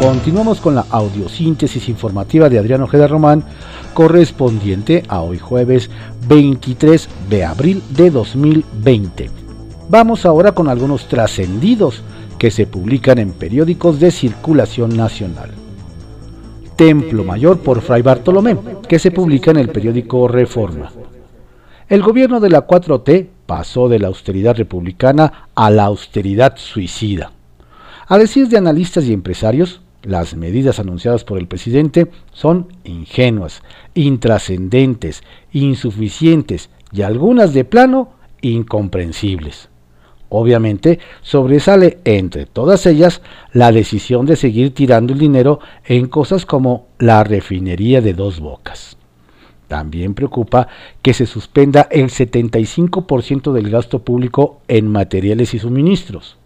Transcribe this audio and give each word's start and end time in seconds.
Continuamos 0.00 0.62
con 0.62 0.74
la 0.74 0.86
audiosíntesis 0.88 1.90
informativa 1.90 2.48
de 2.48 2.58
Adriano 2.58 2.84
Ojeda 2.84 3.06
Román, 3.06 3.44
correspondiente 3.92 5.02
a 5.08 5.20
hoy 5.20 5.38
jueves 5.38 5.90
23 6.26 7.06
de 7.28 7.44
abril 7.44 7.82
de 7.90 8.08
2020. 8.10 9.30
Vamos 9.90 10.24
ahora 10.24 10.52
con 10.52 10.70
algunos 10.70 11.06
trascendidos 11.06 12.02
que 12.38 12.50
se 12.50 12.66
publican 12.66 13.18
en 13.18 13.32
periódicos 13.32 14.00
de 14.00 14.10
circulación 14.10 14.96
nacional. 14.96 15.50
Templo 16.76 17.22
Mayor 17.22 17.58
por 17.58 17.82
Fray 17.82 18.00
Bartolomé, 18.00 18.56
que 18.88 18.98
se 18.98 19.10
publica 19.10 19.50
en 19.50 19.58
el 19.58 19.68
periódico 19.68 20.26
Reforma. 20.28 20.90
El 21.90 22.02
gobierno 22.02 22.40
de 22.40 22.48
la 22.48 22.66
4T 22.66 23.28
pasó 23.44 23.90
de 23.90 23.98
la 23.98 24.08
austeridad 24.08 24.56
republicana 24.56 25.50
a 25.54 25.70
la 25.70 25.84
austeridad 25.84 26.54
suicida. 26.56 27.32
A 28.08 28.16
decir 28.16 28.48
de 28.48 28.56
analistas 28.56 29.04
y 29.04 29.12
empresarios, 29.12 29.82
las 30.02 30.34
medidas 30.34 30.78
anunciadas 30.78 31.24
por 31.24 31.38
el 31.38 31.46
presidente 31.46 32.10
son 32.32 32.68
ingenuas, 32.84 33.62
intrascendentes, 33.94 35.22
insuficientes 35.52 36.70
y 36.92 37.02
algunas 37.02 37.52
de 37.52 37.64
plano 37.64 38.10
incomprensibles. 38.40 39.68
Obviamente 40.28 41.00
sobresale 41.22 41.98
entre 42.04 42.46
todas 42.46 42.86
ellas 42.86 43.20
la 43.52 43.72
decisión 43.72 44.26
de 44.26 44.36
seguir 44.36 44.72
tirando 44.72 45.12
el 45.12 45.18
dinero 45.18 45.58
en 45.84 46.06
cosas 46.06 46.46
como 46.46 46.86
la 46.98 47.24
refinería 47.24 48.00
de 48.00 48.14
dos 48.14 48.38
bocas. 48.38 48.96
También 49.66 50.14
preocupa 50.14 50.68
que 51.02 51.14
se 51.14 51.26
suspenda 51.26 51.86
el 51.90 52.06
75% 52.06 53.52
del 53.52 53.70
gasto 53.70 54.02
público 54.02 54.60
en 54.66 54.88
materiales 54.88 55.54
y 55.54 55.58
suministros. 55.58 56.39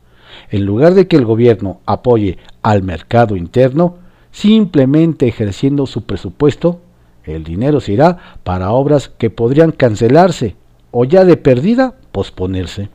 En 0.54 0.66
lugar 0.66 0.94
de 0.94 1.08
que 1.08 1.16
el 1.16 1.24
gobierno 1.24 1.80
apoye 1.84 2.38
al 2.62 2.84
mercado 2.84 3.34
interno, 3.34 3.96
simplemente 4.30 5.26
ejerciendo 5.26 5.84
su 5.84 6.04
presupuesto, 6.04 6.78
el 7.24 7.42
dinero 7.42 7.80
se 7.80 7.94
irá 7.94 8.36
para 8.44 8.70
obras 8.70 9.08
que 9.08 9.30
podrían 9.30 9.72
cancelarse 9.72 10.54
o 10.92 11.06
ya 11.06 11.24
de 11.24 11.36
perdida 11.36 11.94
posponerse. 12.12 12.88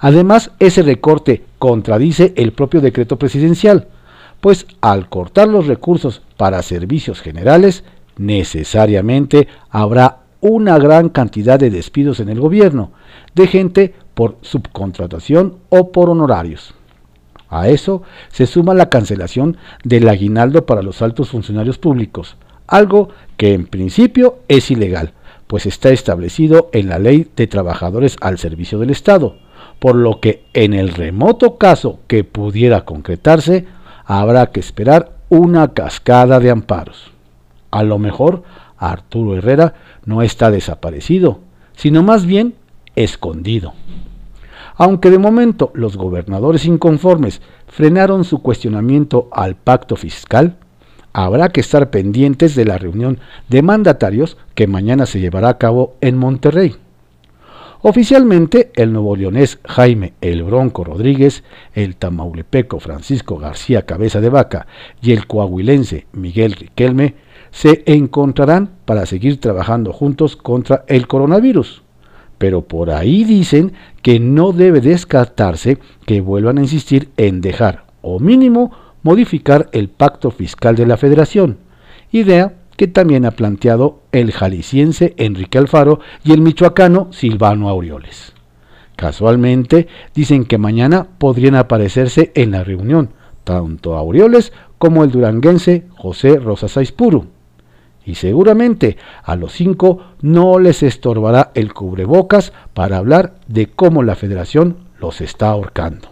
Además, 0.00 0.50
ese 0.58 0.82
recorte 0.82 1.42
contradice 1.58 2.34
el 2.36 2.52
propio 2.52 2.82
decreto 2.82 3.18
presidencial, 3.18 3.88
pues 4.42 4.66
al 4.82 5.08
cortar 5.08 5.48
los 5.48 5.68
recursos 5.68 6.20
para 6.36 6.60
servicios 6.60 7.22
generales, 7.22 7.84
necesariamente 8.18 9.48
habrá 9.70 10.18
una 10.42 10.78
gran 10.78 11.08
cantidad 11.08 11.58
de 11.58 11.70
despidos 11.70 12.20
en 12.20 12.28
el 12.28 12.38
gobierno, 12.38 12.90
de 13.34 13.46
gente 13.46 13.94
por 14.12 14.36
subcontratación 14.42 15.56
o 15.70 15.90
por 15.90 16.10
honorarios. 16.10 16.74
A 17.52 17.68
eso 17.68 18.02
se 18.30 18.46
suma 18.46 18.72
la 18.72 18.88
cancelación 18.88 19.58
del 19.84 20.08
aguinaldo 20.08 20.64
para 20.64 20.80
los 20.80 21.02
altos 21.02 21.28
funcionarios 21.28 21.76
públicos, 21.76 22.38
algo 22.66 23.10
que 23.36 23.52
en 23.52 23.66
principio 23.66 24.38
es 24.48 24.70
ilegal, 24.70 25.12
pues 25.48 25.66
está 25.66 25.90
establecido 25.90 26.70
en 26.72 26.88
la 26.88 26.98
Ley 26.98 27.28
de 27.36 27.46
Trabajadores 27.46 28.16
al 28.22 28.38
Servicio 28.38 28.78
del 28.78 28.88
Estado, 28.88 29.36
por 29.80 29.96
lo 29.96 30.18
que 30.18 30.44
en 30.54 30.72
el 30.72 30.94
remoto 30.94 31.58
caso 31.58 31.98
que 32.06 32.24
pudiera 32.24 32.86
concretarse, 32.86 33.66
habrá 34.06 34.46
que 34.46 34.60
esperar 34.60 35.12
una 35.28 35.74
cascada 35.74 36.40
de 36.40 36.48
amparos. 36.48 37.12
A 37.70 37.82
lo 37.82 37.98
mejor 37.98 38.44
Arturo 38.78 39.36
Herrera 39.36 39.74
no 40.06 40.22
está 40.22 40.50
desaparecido, 40.50 41.40
sino 41.76 42.02
más 42.02 42.24
bien 42.24 42.54
escondido. 42.96 43.74
Aunque 44.76 45.10
de 45.10 45.18
momento 45.18 45.70
los 45.74 45.96
gobernadores 45.96 46.64
inconformes 46.64 47.42
frenaron 47.66 48.24
su 48.24 48.42
cuestionamiento 48.42 49.28
al 49.32 49.56
pacto 49.56 49.96
fiscal, 49.96 50.56
habrá 51.12 51.50
que 51.50 51.60
estar 51.60 51.90
pendientes 51.90 52.54
de 52.54 52.64
la 52.64 52.78
reunión 52.78 53.18
de 53.48 53.62
mandatarios 53.62 54.36
que 54.54 54.66
mañana 54.66 55.06
se 55.06 55.20
llevará 55.20 55.50
a 55.50 55.58
cabo 55.58 55.94
en 56.00 56.16
Monterrey. 56.16 56.76
Oficialmente, 57.84 58.70
el 58.76 58.92
nuevo 58.92 59.16
leonés 59.16 59.58
Jaime 59.64 60.12
El 60.20 60.44
Bronco 60.44 60.84
Rodríguez, 60.84 61.42
el 61.74 61.96
tamaulipeco 61.96 62.78
Francisco 62.78 63.38
García 63.38 63.86
Cabeza 63.86 64.20
de 64.20 64.28
Vaca 64.28 64.68
y 65.02 65.10
el 65.10 65.26
coahuilense 65.26 66.06
Miguel 66.12 66.52
Riquelme 66.52 67.16
se 67.50 67.82
encontrarán 67.86 68.70
para 68.84 69.04
seguir 69.04 69.40
trabajando 69.40 69.92
juntos 69.92 70.36
contra 70.36 70.84
el 70.86 71.08
coronavirus. 71.08 71.82
Pero 72.42 72.62
por 72.62 72.90
ahí 72.90 73.22
dicen 73.22 73.70
que 74.02 74.18
no 74.18 74.50
debe 74.50 74.80
descartarse 74.80 75.78
que 76.06 76.20
vuelvan 76.20 76.58
a 76.58 76.62
insistir 76.62 77.10
en 77.16 77.40
dejar, 77.40 77.84
o 78.00 78.18
mínimo, 78.18 78.72
modificar 79.04 79.68
el 79.70 79.88
pacto 79.88 80.32
fiscal 80.32 80.74
de 80.74 80.84
la 80.84 80.96
federación, 80.96 81.58
idea 82.10 82.54
que 82.76 82.88
también 82.88 83.26
ha 83.26 83.30
planteado 83.30 84.00
el 84.10 84.32
jalisciense 84.32 85.14
Enrique 85.18 85.56
Alfaro 85.56 86.00
y 86.24 86.32
el 86.32 86.40
michoacano 86.40 87.12
Silvano 87.12 87.68
Aureoles. 87.68 88.32
Casualmente, 88.96 89.86
dicen 90.12 90.44
que 90.44 90.58
mañana 90.58 91.06
podrían 91.18 91.54
aparecerse 91.54 92.32
en 92.34 92.50
la 92.50 92.64
reunión 92.64 93.10
tanto 93.44 93.96
Aureoles 93.96 94.52
como 94.78 95.04
el 95.04 95.12
duranguense 95.12 95.84
José 95.96 96.40
Rosas 96.40 96.76
Aispuru. 96.76 97.28
Y 98.04 98.16
seguramente 98.16 98.96
a 99.22 99.36
los 99.36 99.52
cinco 99.52 100.00
no 100.20 100.58
les 100.58 100.82
estorbará 100.82 101.52
el 101.54 101.72
cubrebocas 101.72 102.52
para 102.74 102.98
hablar 102.98 103.34
de 103.46 103.68
cómo 103.68 104.02
la 104.02 104.16
federación 104.16 104.76
los 104.98 105.20
está 105.20 105.50
ahorcando. 105.50 106.08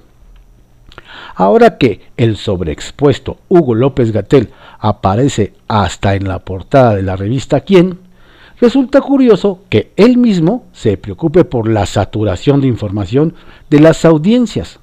Ahora 1.34 1.78
que 1.78 2.00
el 2.16 2.36
sobreexpuesto 2.36 3.38
Hugo 3.48 3.74
López 3.74 4.12
Gatel 4.12 4.50
aparece 4.78 5.54
hasta 5.68 6.14
en 6.14 6.28
la 6.28 6.40
portada 6.40 6.94
de 6.94 7.02
la 7.02 7.16
revista 7.16 7.60
Quién, 7.60 7.98
resulta 8.60 9.00
curioso 9.00 9.60
que 9.68 9.92
él 9.96 10.18
mismo 10.18 10.66
se 10.72 10.96
preocupe 10.96 11.44
por 11.44 11.68
la 11.68 11.86
saturación 11.86 12.60
de 12.60 12.68
información 12.68 13.34
de 13.70 13.80
las 13.80 14.04
audiencias. 14.04 14.80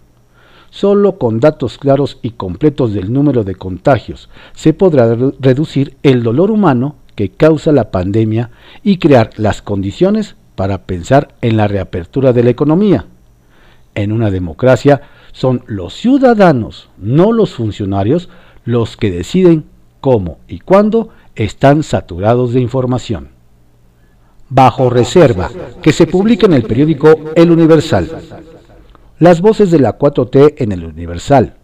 Solo 0.69 1.17
con 1.17 1.39
datos 1.39 1.77
claros 1.77 2.19
y 2.21 2.31
completos 2.31 2.93
del 2.93 3.11
número 3.11 3.43
de 3.43 3.55
contagios 3.55 4.29
se 4.53 4.73
podrá 4.73 5.15
reducir 5.39 5.97
el 6.03 6.23
dolor 6.23 6.51
humano 6.51 6.95
que 7.15 7.29
causa 7.29 7.71
la 7.71 7.89
pandemia 7.89 8.51
y 8.83 8.97
crear 8.97 9.31
las 9.37 9.61
condiciones 9.61 10.35
para 10.55 10.83
pensar 10.83 11.35
en 11.41 11.57
la 11.57 11.67
reapertura 11.67 12.33
de 12.33 12.43
la 12.43 12.49
economía. 12.49 13.05
En 13.95 14.11
una 14.11 14.29
democracia 14.29 15.01
son 15.31 15.63
los 15.65 15.95
ciudadanos, 15.95 16.89
no 16.97 17.31
los 17.31 17.53
funcionarios, 17.53 18.29
los 18.65 18.97
que 18.97 19.09
deciden 19.11 19.65
cómo 20.01 20.39
y 20.47 20.59
cuándo 20.59 21.09
están 21.35 21.83
saturados 21.83 22.53
de 22.53 22.61
información. 22.61 23.29
Bajo 24.49 24.89
reserva, 24.89 25.49
que 25.81 25.91
se 25.91 26.07
publica 26.07 26.45
en 26.45 26.53
el 26.53 26.63
periódico 26.63 27.09
El 27.35 27.51
Universal. 27.51 28.09
Las 29.19 29.41
voces 29.41 29.71
de 29.71 29.79
la 29.79 29.97
4T 29.97 30.53
en 30.57 30.71
el 30.71 30.85
Universal. 30.85 31.55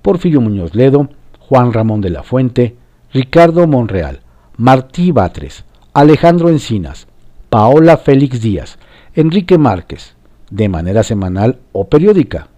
Porfirio 0.00 0.40
Muñoz 0.40 0.74
Ledo, 0.74 1.10
Juan 1.40 1.74
Ramón 1.74 2.00
de 2.00 2.08
la 2.08 2.22
Fuente, 2.22 2.74
Ricardo 3.12 3.66
Monreal, 3.66 4.20
Martí 4.56 5.12
Batres, 5.12 5.66
Alejandro 5.92 6.48
Encinas, 6.48 7.06
Paola 7.50 7.98
Félix 7.98 8.40
Díaz, 8.40 8.78
Enrique 9.14 9.58
Márquez, 9.58 10.16
de 10.48 10.70
manera 10.70 11.02
semanal 11.02 11.58
o 11.72 11.86
periódica, 11.88 12.48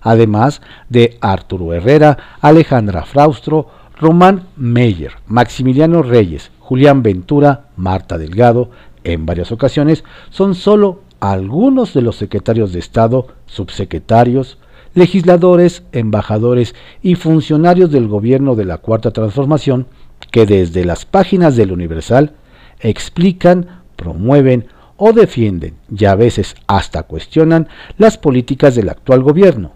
además 0.00 0.60
de 0.88 1.16
Arturo 1.20 1.72
Herrera, 1.72 2.18
Alejandra 2.40 3.04
Fraustro, 3.04 3.68
Román 3.96 4.48
Meyer, 4.56 5.12
Maximiliano 5.28 6.02
Reyes, 6.02 6.50
Julián 6.58 7.04
Ventura, 7.04 7.66
Marta 7.76 8.18
Delgado, 8.18 8.70
en 9.04 9.24
varias 9.24 9.52
ocasiones, 9.52 10.02
son 10.30 10.56
solo 10.56 11.02
algunos 11.32 11.94
de 11.94 12.02
los 12.02 12.16
secretarios 12.16 12.72
de 12.72 12.78
Estado, 12.78 13.28
subsecretarios, 13.46 14.58
legisladores, 14.94 15.82
embajadores 15.92 16.74
y 17.02 17.14
funcionarios 17.16 17.90
del 17.90 18.08
gobierno 18.08 18.54
de 18.54 18.64
la 18.64 18.78
Cuarta 18.78 19.10
Transformación 19.10 19.86
que 20.30 20.46
desde 20.46 20.84
las 20.84 21.04
páginas 21.04 21.56
del 21.56 21.72
Universal 21.72 22.32
explican, 22.80 23.82
promueven 23.96 24.66
o 24.96 25.12
defienden 25.12 25.74
y 25.96 26.04
a 26.04 26.14
veces 26.14 26.56
hasta 26.66 27.02
cuestionan 27.04 27.68
las 27.98 28.18
políticas 28.18 28.74
del 28.74 28.88
actual 28.88 29.22
gobierno 29.22 29.72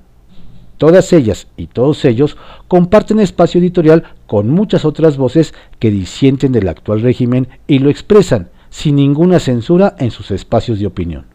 Todas 0.78 1.12
ellas 1.12 1.48
y 1.56 1.66
todos 1.66 2.04
ellos 2.04 2.36
comparten 2.68 3.18
espacio 3.18 3.60
editorial 3.60 4.04
con 4.28 4.48
muchas 4.48 4.84
otras 4.84 5.16
voces 5.16 5.52
que 5.80 5.90
disienten 5.90 6.52
del 6.52 6.68
actual 6.68 7.02
régimen 7.02 7.48
y 7.66 7.80
lo 7.80 7.90
expresan 7.90 8.50
sin 8.70 8.94
ninguna 8.94 9.40
censura 9.40 9.96
en 9.98 10.12
sus 10.12 10.30
espacios 10.30 10.78
de 10.78 10.86
opinión. 10.86 11.26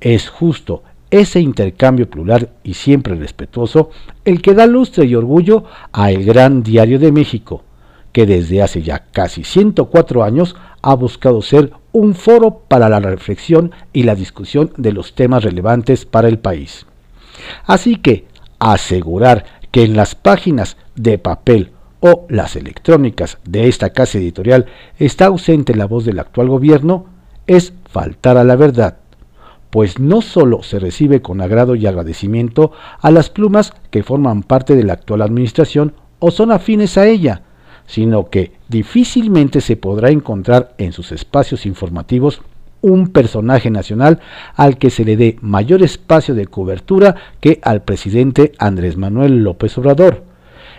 Es 0.00 0.28
justo 0.28 0.82
ese 1.10 1.40
intercambio 1.40 2.08
plural 2.08 2.50
y 2.62 2.74
siempre 2.74 3.14
respetuoso 3.14 3.90
el 4.24 4.40
que 4.40 4.54
da 4.54 4.66
lustre 4.66 5.04
y 5.04 5.14
orgullo 5.14 5.64
a 5.92 6.10
el 6.10 6.24
Gran 6.24 6.62
Diario 6.62 6.98
de 6.98 7.12
México, 7.12 7.64
que 8.12 8.26
desde 8.26 8.62
hace 8.62 8.82
ya 8.82 9.06
casi 9.12 9.44
104 9.44 10.22
años 10.22 10.56
ha 10.82 10.94
buscado 10.94 11.42
ser 11.42 11.72
un 11.92 12.14
foro 12.14 12.62
para 12.68 12.88
la 12.88 13.00
reflexión 13.00 13.72
y 13.92 14.04
la 14.04 14.14
discusión 14.14 14.72
de 14.76 14.92
los 14.92 15.14
temas 15.14 15.44
relevantes 15.44 16.06
para 16.06 16.28
el 16.28 16.38
país. 16.38 16.86
Así 17.66 17.96
que, 17.96 18.26
asegurar 18.58 19.44
que 19.70 19.82
en 19.82 19.96
las 19.96 20.14
páginas 20.14 20.76
de 20.94 21.18
papel 21.18 21.72
o 22.00 22.26
las 22.28 22.56
electrónicas 22.56 23.38
de 23.44 23.68
esta 23.68 23.90
casa 23.90 24.18
editorial 24.18 24.66
está 24.98 25.26
ausente 25.26 25.74
la 25.74 25.86
voz 25.86 26.04
del 26.04 26.18
actual 26.18 26.48
gobierno, 26.48 27.06
es 27.46 27.72
faltar 27.88 28.36
a 28.36 28.44
la 28.44 28.56
verdad, 28.56 28.98
pues 29.70 29.98
no 29.98 30.20
solo 30.20 30.62
se 30.62 30.78
recibe 30.78 31.22
con 31.22 31.40
agrado 31.40 31.74
y 31.74 31.86
agradecimiento 31.86 32.72
a 33.00 33.10
las 33.10 33.30
plumas 33.30 33.72
que 33.90 34.02
forman 34.02 34.42
parte 34.42 34.74
de 34.76 34.84
la 34.84 34.94
actual 34.94 35.22
administración 35.22 35.94
o 36.18 36.30
son 36.30 36.52
afines 36.52 36.98
a 36.98 37.06
ella, 37.06 37.42
sino 37.86 38.28
que 38.28 38.52
difícilmente 38.68 39.60
se 39.60 39.76
podrá 39.76 40.10
encontrar 40.10 40.74
en 40.78 40.92
sus 40.92 41.12
espacios 41.12 41.66
informativos 41.66 42.42
un 42.82 43.08
personaje 43.08 43.70
nacional 43.70 44.20
al 44.54 44.78
que 44.78 44.90
se 44.90 45.04
le 45.04 45.16
dé 45.16 45.36
mayor 45.40 45.82
espacio 45.82 46.34
de 46.34 46.46
cobertura 46.46 47.16
que 47.40 47.60
al 47.62 47.82
presidente 47.82 48.52
Andrés 48.58 48.96
Manuel 48.96 49.42
López 49.44 49.76
Obrador. 49.78 50.24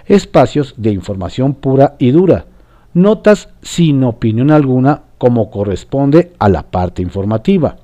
Espacios 0.07 0.73
de 0.77 0.91
información 0.91 1.53
pura 1.53 1.95
y 1.99 2.11
dura, 2.11 2.45
notas 2.93 3.49
sin 3.61 4.03
opinión 4.03 4.51
alguna 4.51 5.03
como 5.17 5.51
corresponde 5.51 6.33
a 6.39 6.49
la 6.49 6.63
parte 6.63 7.01
informativa. 7.01 7.77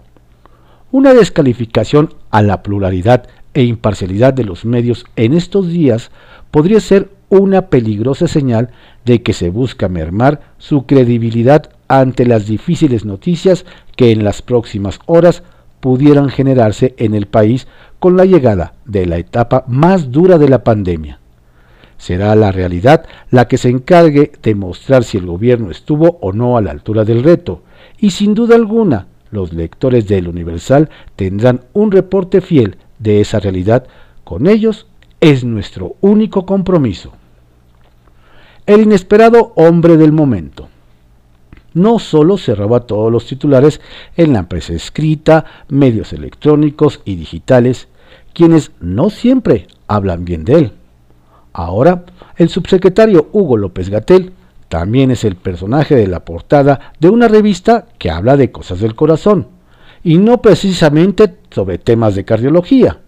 Una 0.90 1.14
descalificación 1.14 2.14
a 2.32 2.42
la 2.42 2.64
pluralidad 2.64 3.28
e 3.54 3.64
imparcialidad 3.64 4.34
de 4.34 4.46
los 4.46 4.64
medios 4.64 5.04
en 5.18 5.34
estos 5.34 5.68
días 5.68 6.12
podría 6.50 6.80
ser 6.80 7.10
una 7.28 7.64
peligrosa 7.64 8.30
señal 8.30 8.70
de 9.04 9.22
que 9.22 9.34
se 9.34 9.50
busca 9.50 9.90
mermar 9.90 10.40
su 10.58 10.86
credibilidad 10.86 11.72
ante 11.90 12.26
las 12.26 12.48
difíciles 12.48 13.04
noticias 13.04 13.66
que 13.98 14.12
en 14.12 14.24
las 14.24 14.42
próximas 14.42 15.00
horas 15.08 15.44
pudieran 15.82 16.30
generarse 16.30 16.96
en 16.98 17.16
el 17.16 17.26
país 17.26 17.68
con 18.00 18.16
la 18.16 18.24
llegada 18.24 18.74
de 18.86 19.08
la 19.08 19.18
etapa 19.18 19.66
más 19.68 20.10
dura 20.12 20.38
de 20.38 20.48
la 20.48 20.64
pandemia. 20.64 21.20
Será 21.98 22.34
la 22.36 22.54
realidad 22.54 23.06
la 23.30 23.50
que 23.50 23.58
se 23.58 23.68
encargue 23.68 24.32
de 24.42 24.56
mostrar 24.56 25.04
si 25.04 25.18
el 25.18 25.26
gobierno 25.26 25.70
estuvo 25.70 26.18
o 26.22 26.32
no 26.32 26.56
a 26.56 26.62
la 26.62 26.72
altura 26.72 27.04
del 27.04 27.24
reto, 27.24 27.64
y 27.98 28.12
sin 28.12 28.34
duda 28.34 28.56
alguna 28.56 29.08
los 29.32 29.54
lectores 29.54 30.08
del 30.08 30.28
Universal 30.28 30.90
tendrán 31.16 31.62
un 31.74 31.92
reporte 31.92 32.42
fiel 32.42 32.78
de 33.00 33.22
esa 33.22 33.40
realidad. 33.40 33.88
Con 34.24 34.48
ellos 34.48 34.88
es 35.22 35.44
nuestro 35.44 35.96
único 36.02 36.46
compromiso. 36.46 37.14
El 38.66 38.82
inesperado 38.82 39.54
hombre 39.56 39.98
del 39.98 40.12
momento. 40.12 40.70
No 41.74 42.00
solo 42.00 42.38
se 42.38 42.56
roba 42.56 42.82
todos 42.82 43.12
los 43.12 43.28
titulares 43.28 43.82
en 44.16 44.34
la 44.34 44.40
empresa 44.40 44.74
escrita, 44.74 45.46
medios 45.70 46.12
electrónicos 46.12 47.02
y 47.06 47.16
digitales, 47.16 47.88
quienes 48.34 48.72
no 48.80 49.10
siempre 49.10 49.68
hablan 49.88 50.26
bien 50.26 50.44
de 50.44 50.54
él. 50.54 50.72
Ahora, 51.54 52.06
el 52.36 52.50
subsecretario 52.50 53.30
Hugo 53.32 53.58
López 53.58 53.90
Gatel 53.90 54.34
también 54.70 55.12
es 55.12 55.24
el 55.24 55.36
personaje 55.36 55.96
de 55.96 56.08
la 56.08 56.26
portada 56.26 56.94
de 57.00 57.10
una 57.10 57.28
revista 57.28 57.86
que 57.98 58.10
habla 58.10 58.38
de 58.38 58.52
cosas 58.52 58.80
del 58.80 58.96
corazón, 58.96 59.48
y 60.04 60.18
no 60.18 60.42
precisamente 60.42 61.36
sobre 61.52 61.78
temas 61.78 62.16
de 62.16 62.26
cardiología. 62.26 63.00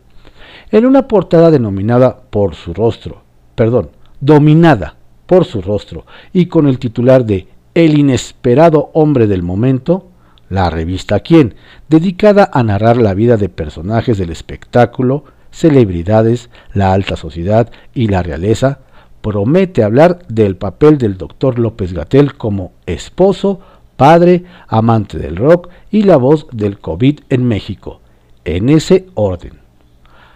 En 0.71 0.85
una 0.85 1.07
portada 1.07 1.51
denominada 1.51 2.21
por 2.29 2.56
su 2.56 2.73
rostro, 2.73 3.23
perdón, 3.56 3.89
dominada 4.19 4.95
por 5.25 5.45
su 5.45 5.61
rostro, 5.61 6.06
y 6.33 6.47
con 6.47 6.67
el 6.67 6.79
titular 6.79 7.25
de 7.25 7.47
El 7.73 7.97
inesperado 7.97 8.89
hombre 8.94 9.27
del 9.27 9.44
momento, 9.44 10.07
la 10.50 10.69
revista 10.69 11.19
Quién, 11.19 11.55
dedicada 11.88 12.50
a 12.51 12.63
narrar 12.63 12.97
la 12.97 13.13
vida 13.13 13.38
de 13.38 13.50
personajes 13.50 14.17
del 14.17 14.31
espectáculo, 14.31 15.25
celebridades, 15.51 16.50
la 16.73 16.94
alta 16.94 17.15
sociedad 17.15 17.71
y 17.94 18.07
la 18.07 18.23
realeza, 18.23 18.79
promete 19.21 19.83
hablar 19.83 20.19
del 20.27 20.56
papel 20.56 20.98
del 20.98 21.18
doctor 21.18 21.60
López 21.60 21.94
Gatel 21.94 22.36
como 22.36 22.71
esposo, 22.86 23.60
padre, 23.95 24.45
amante 24.68 25.18
del 25.18 25.36
rock 25.36 25.69
y 25.92 26.04
la 26.04 26.18
voz 26.18 26.48
del 26.51 26.80
COVID 26.80 27.19
en 27.30 27.48
México, 27.48 28.00
en 28.45 28.69
ese 28.69 29.07
orden. 29.16 29.60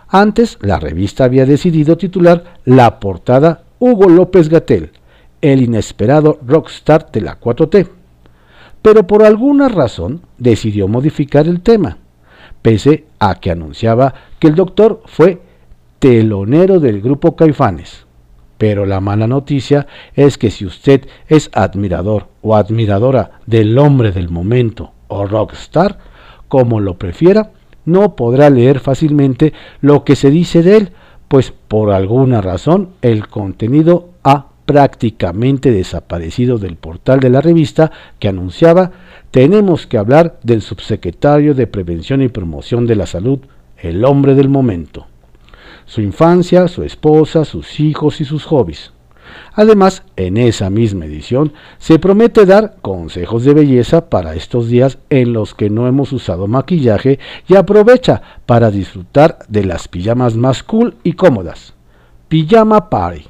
Antes, 0.10 0.58
la 0.62 0.80
revista 0.80 1.24
había 1.24 1.46
decidido 1.46 1.98
titular 1.98 2.60
la 2.66 3.00
portada 3.00 3.64
Hugo 3.80 4.10
López 4.10 4.50
Gatel, 4.50 4.92
el 5.42 5.62
inesperado 5.62 6.40
rockstar 6.46 7.12
de 7.12 7.22
la 7.22 7.40
4T. 7.40 7.90
Pero 8.82 9.08
por 9.08 9.24
alguna 9.24 9.70
razón 9.70 10.22
decidió 10.38 10.88
modificar 10.88 11.48
el 11.48 11.62
tema, 11.62 11.98
pese 12.62 13.06
a 13.18 13.36
que 13.36 13.50
anunciaba 13.50 14.14
que 14.40 14.48
el 14.48 14.56
doctor 14.56 15.02
fue 15.06 15.42
telonero 16.00 16.80
del 16.80 17.02
grupo 17.02 17.36
Caifanes 17.36 18.06
pero 18.64 18.86
la 18.86 19.02
mala 19.02 19.28
noticia 19.28 19.88
es 20.16 20.38
que 20.38 20.50
si 20.50 20.66
usted 20.66 21.06
es 21.28 21.50
admirador 21.52 22.30
o 22.42 22.56
admiradora 22.56 23.42
del 23.46 23.78
hombre 23.78 24.14
del 24.14 24.30
momento 24.30 24.94
o 25.10 25.26
rockstar, 25.26 25.98
como 26.48 26.80
lo 26.80 26.98
prefiera, 26.98 27.52
no 27.84 28.16
podrá 28.16 28.50
leer 28.50 28.80
fácilmente 28.80 29.52
lo 29.82 30.06
que 30.06 30.16
se 30.16 30.32
dice 30.32 30.64
de 30.64 30.78
él, 30.78 30.92
pues 31.28 31.52
por 31.52 31.92
alguna 31.92 32.40
razón 32.40 32.92
el 33.02 33.28
contenido 33.28 34.12
ha 34.24 34.46
prácticamente 34.66 35.70
desaparecido 35.70 36.58
del 36.58 36.78
portal 36.78 37.20
de 37.20 37.32
la 37.32 37.42
revista 37.42 37.92
que 38.18 38.30
anunciaba 38.30 38.92
tenemos 39.32 39.88
que 39.88 39.98
hablar 39.98 40.40
del 40.42 40.62
subsecretario 40.62 41.54
de 41.54 41.68
Prevención 41.68 42.22
y 42.22 42.30
Promoción 42.30 42.88
de 42.88 42.96
la 42.96 43.08
Salud, 43.08 43.40
el 43.78 44.06
hombre 44.06 44.36
del 44.36 44.48
momento 44.48 45.08
su 45.86 46.02
infancia, 46.02 46.68
su 46.68 46.84
esposa, 46.84 47.46
sus 47.46 47.80
hijos 47.80 48.22
y 48.22 48.26
sus 48.26 48.46
hobbies. 48.46 48.92
Además, 49.54 50.04
en 50.16 50.38
esa 50.38 50.70
misma 50.70 51.06
edición 51.06 51.54
se 51.78 52.00
promete 52.00 52.46
dar 52.46 52.78
consejos 52.82 53.44
de 53.44 53.54
belleza 53.54 54.10
para 54.10 54.36
estos 54.36 54.68
días 54.68 54.98
en 55.10 55.34
los 55.34 55.54
que 55.54 55.70
no 55.70 55.88
hemos 55.88 56.12
usado 56.12 56.48
maquillaje 56.48 57.20
y 57.48 57.56
aprovecha 57.56 58.22
para 58.46 58.72
disfrutar 58.72 59.40
de 59.48 59.66
las 59.66 59.88
pijamas 59.88 60.36
más 60.36 60.64
cool 60.64 60.96
y 61.04 61.14
cómodas. 61.14 61.74
Pijama 62.28 62.90
Party. 62.90 63.26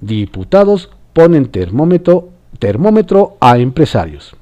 Diputados 0.00 0.90
ponen 1.12 1.46
termómetro, 1.46 2.28
termómetro 2.58 3.36
a 3.40 3.58
empresarios. 3.58 4.36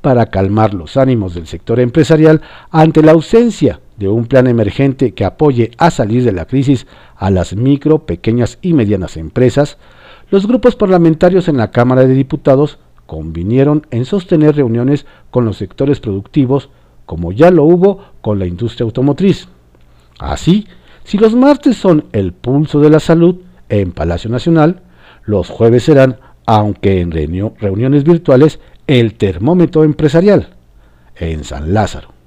Para 0.00 0.26
calmar 0.26 0.74
los 0.74 0.96
ánimos 0.96 1.34
del 1.34 1.46
sector 1.46 1.80
empresarial 1.80 2.42
ante 2.70 3.02
la 3.02 3.12
ausencia 3.12 3.80
de 3.98 4.08
un 4.08 4.26
plan 4.26 4.46
emergente 4.46 5.12
que 5.12 5.24
apoye 5.24 5.72
a 5.76 5.90
salir 5.90 6.24
de 6.24 6.32
la 6.32 6.46
crisis 6.46 6.86
a 7.16 7.30
las 7.30 7.54
micro, 7.56 8.06
pequeñas 8.06 8.58
y 8.62 8.72
medianas 8.72 9.16
empresas, 9.16 9.78
los 10.30 10.46
grupos 10.46 10.76
parlamentarios 10.76 11.48
en 11.48 11.56
la 11.56 11.70
Cámara 11.70 12.06
de 12.06 12.14
Diputados 12.14 12.78
convinieron 13.06 13.86
en 13.90 14.04
sostener 14.04 14.54
reuniones 14.54 15.06
con 15.30 15.44
los 15.44 15.56
sectores 15.56 15.98
productivos, 15.98 16.70
como 17.06 17.32
ya 17.32 17.50
lo 17.50 17.64
hubo 17.64 18.04
con 18.20 18.38
la 18.38 18.46
industria 18.46 18.84
automotriz. 18.84 19.48
Así, 20.18 20.66
si 21.04 21.16
los 21.16 21.34
martes 21.34 21.76
son 21.76 22.04
el 22.12 22.32
pulso 22.32 22.80
de 22.80 22.90
la 22.90 23.00
salud 23.00 23.36
en 23.68 23.92
Palacio 23.92 24.30
Nacional, 24.30 24.82
los 25.24 25.48
jueves 25.48 25.84
serán, 25.84 26.18
aunque 26.46 27.00
en 27.00 27.10
reuniones 27.10 28.04
virtuales, 28.04 28.60
el 28.86 29.14
termómetro 29.14 29.84
empresarial 29.84 30.50
en 31.16 31.44
San 31.44 31.72
Lázaro. 31.72 32.17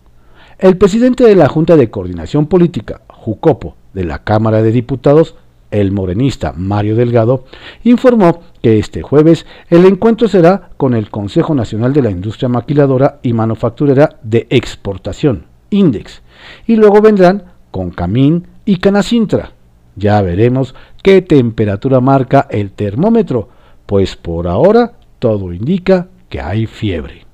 El 0.62 0.78
presidente 0.78 1.24
de 1.24 1.36
la 1.36 1.48
Junta 1.48 1.76
de 1.76 1.90
Coordinación 1.90 2.46
Política, 2.46 3.02
Jucopo, 3.08 3.76
de 3.96 4.04
la 4.04 4.20
Cámara 4.20 4.62
de 4.62 4.72
Diputados, 4.72 5.34
el 5.72 5.92
morenista 5.92 6.54
Mario 6.56 6.96
Delgado, 6.96 7.46
informó 7.84 8.42
que 8.62 8.78
este 8.78 9.02
jueves 9.02 9.48
el 9.72 9.86
encuentro 9.86 10.28
será 10.28 10.70
con 10.78 10.94
el 10.94 11.10
Consejo 11.10 11.56
Nacional 11.56 11.94
de 11.94 12.04
la 12.04 12.12
Industria 12.12 12.48
Maquiladora 12.48 13.18
y 13.24 13.34
Manufacturera 13.34 14.20
de 14.22 14.46
Exportación, 14.52 15.48
INDEX, 15.72 16.22
y 16.68 16.76
luego 16.76 17.02
vendrán 17.02 17.44
con 17.72 17.90
Camín 17.90 18.46
y 18.64 18.78
Canacintra. 18.78 19.54
Ya 19.96 20.22
veremos 20.22 20.76
qué 21.02 21.24
temperatura 21.24 22.02
marca 22.02 22.46
el 22.52 22.72
termómetro, 22.72 23.50
pues 23.88 24.16
por 24.16 24.48
ahora 24.48 24.94
todo 25.18 25.54
indica 25.54 26.10
que 26.30 26.40
hay 26.40 26.68
fiebre. 26.68 27.31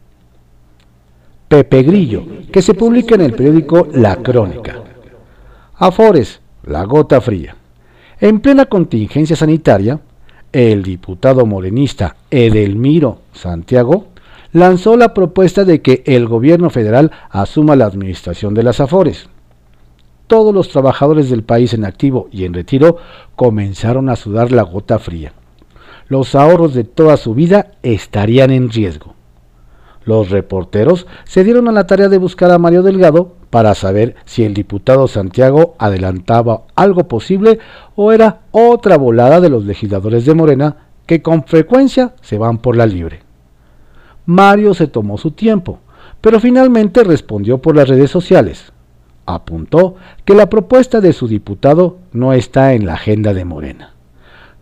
Pepe 1.48 1.84
Grillo, 1.84 2.25
que 2.51 2.62
se 2.62 2.74
publica 2.74 3.16
en 3.16 3.22
el 3.22 3.34
periódico 3.34 3.88
La 3.94 4.18
Crónica. 4.18 4.82
Afores, 5.75 6.42
la 6.63 6.84
gota 6.84 7.22
fría. 7.22 7.56
En 8.20 8.42
plena 8.42 8.66
contingencia 8.66 9.36
sanitaria, 9.36 10.01
el 10.51 10.84
diputado 10.84 11.46
morenista 11.46 12.18
Edelmiro 12.30 13.20
Santiago 13.32 14.08
lanzó 14.51 14.98
la 14.98 15.13
propuesta 15.13 15.63
de 15.63 15.82
que 15.82 16.04
el 16.06 16.27
gobierno 16.27 16.70
federal 16.70 17.12
asuma 17.30 17.77
la 17.77 17.86
administración 17.86 18.54
de 18.54 18.63
las 18.63 18.82
Afores. 18.82 19.30
Todos 20.27 20.54
los 20.54 20.68
trabajadores 20.68 21.30
del 21.30 21.44
país 21.44 21.74
en 21.74 21.86
activo 21.86 22.27
y 22.30 22.44
en 22.44 22.54
retiro 22.54 22.98
comenzaron 23.38 24.10
a 24.10 24.18
sudar 24.18 24.51
la 24.51 24.63
gota 24.63 25.00
fría. 25.00 25.32
Los 26.10 26.36
ahorros 26.36 26.74
de 26.74 26.84
toda 26.84 27.16
su 27.16 27.34
vida 27.34 27.72
estarían 27.84 28.51
en 28.51 28.70
riesgo. 28.70 29.17
Los 30.08 30.30
reporteros 30.30 31.06
se 31.26 31.44
dieron 31.44 31.68
a 31.68 31.74
la 31.74 31.86
tarea 31.86 32.08
de 32.08 32.18
buscar 32.18 32.50
a 32.52 32.58
Mario 32.58 32.82
Delgado 32.82 33.36
para 33.50 33.76
saber 33.76 34.16
si 34.24 34.46
el 34.46 34.54
diputado 34.54 35.10
Santiago 35.10 35.76
adelantaba 35.80 36.62
algo 36.76 37.10
posible 37.10 37.60
o 37.98 38.14
era 38.14 38.44
otra 38.52 38.98
volada 38.98 39.42
de 39.42 39.50
los 39.50 39.66
legisladores 39.66 40.24
de 40.26 40.34
Morena 40.34 40.78
que 41.06 41.22
con 41.22 41.44
frecuencia 41.44 42.14
se 42.22 42.38
van 42.38 42.60
por 42.60 42.78
la 42.78 42.86
libre. 42.86 43.20
Mario 44.26 44.74
se 44.74 44.88
tomó 44.88 45.18
su 45.18 45.32
tiempo, 45.32 45.80
pero 46.22 46.40
finalmente 46.40 47.04
respondió 47.04 47.58
por 47.58 47.76
las 47.76 47.90
redes 47.90 48.10
sociales. 48.10 48.72
Apuntó 49.26 49.96
que 50.24 50.36
la 50.36 50.50
propuesta 50.50 51.02
de 51.02 51.12
su 51.12 51.28
diputado 51.28 51.98
no 52.14 52.32
está 52.32 52.76
en 52.76 52.86
la 52.86 52.94
agenda 52.94 53.34
de 53.34 53.44
Morena. 53.44 53.92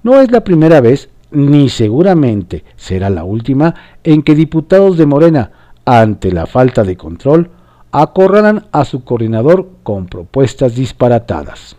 No 0.02 0.22
es 0.22 0.32
la 0.32 0.44
primera 0.44 0.82
vez, 0.82 1.10
ni 1.32 1.70
seguramente 1.70 2.64
será 2.76 3.10
la 3.10 3.24
última, 3.24 3.74
en 4.04 4.24
que 4.24 4.36
diputados 4.36 4.98
de 4.98 5.06
Morena, 5.06 5.52
ante 5.86 6.32
la 6.32 6.46
falta 6.46 6.84
de 6.84 6.96
control, 6.98 7.52
acorralan 7.92 8.66
a 8.72 8.84
su 8.86 9.04
coordinador 9.04 9.70
con 9.84 10.08
propuestas 10.08 10.76
disparatadas. 10.76 11.78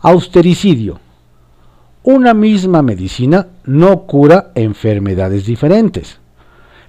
Austericidio. 0.00 0.98
Una 2.04 2.34
misma 2.34 2.82
medicina 2.82 3.48
no 3.64 4.02
cura 4.02 4.50
enfermedades 4.54 5.46
diferentes. 5.46 6.18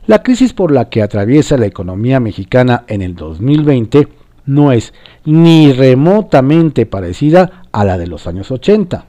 La 0.08 0.24
crisis 0.24 0.54
por 0.54 0.72
la 0.72 0.90
que 0.90 1.02
atraviesa 1.02 1.58
la 1.58 1.66
economía 1.66 2.20
mexicana 2.20 2.84
en 2.88 3.02
el 3.02 3.16
2020 3.16 4.08
no 4.46 4.72
es 4.72 4.94
ni 5.26 5.72
remotamente 5.72 6.86
parecida 6.86 7.64
a 7.72 7.86
la 7.86 7.98
de 7.98 8.08
los 8.08 8.28
años 8.28 8.52
80. 8.52 9.06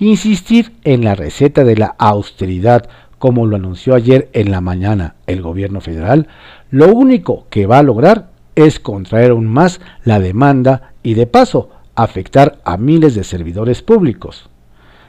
Insistir 0.00 0.72
en 0.84 1.04
la 1.04 1.14
receta 1.14 1.62
de 1.62 1.76
la 1.76 1.94
austeridad, 1.98 2.88
como 3.18 3.44
lo 3.44 3.56
anunció 3.56 3.94
ayer 3.94 4.30
en 4.32 4.50
la 4.50 4.62
mañana 4.62 5.16
el 5.26 5.42
gobierno 5.42 5.82
federal, 5.82 6.26
lo 6.70 6.88
único 6.88 7.46
que 7.50 7.66
va 7.66 7.80
a 7.80 7.82
lograr 7.82 8.30
es 8.54 8.80
contraer 8.80 9.32
aún 9.32 9.46
más 9.46 9.78
la 10.04 10.18
demanda 10.18 10.94
y 11.02 11.12
de 11.12 11.26
paso 11.26 11.68
afectar 11.94 12.62
a 12.64 12.78
miles 12.78 13.14
de 13.14 13.24
servidores 13.24 13.82
públicos. 13.82 14.48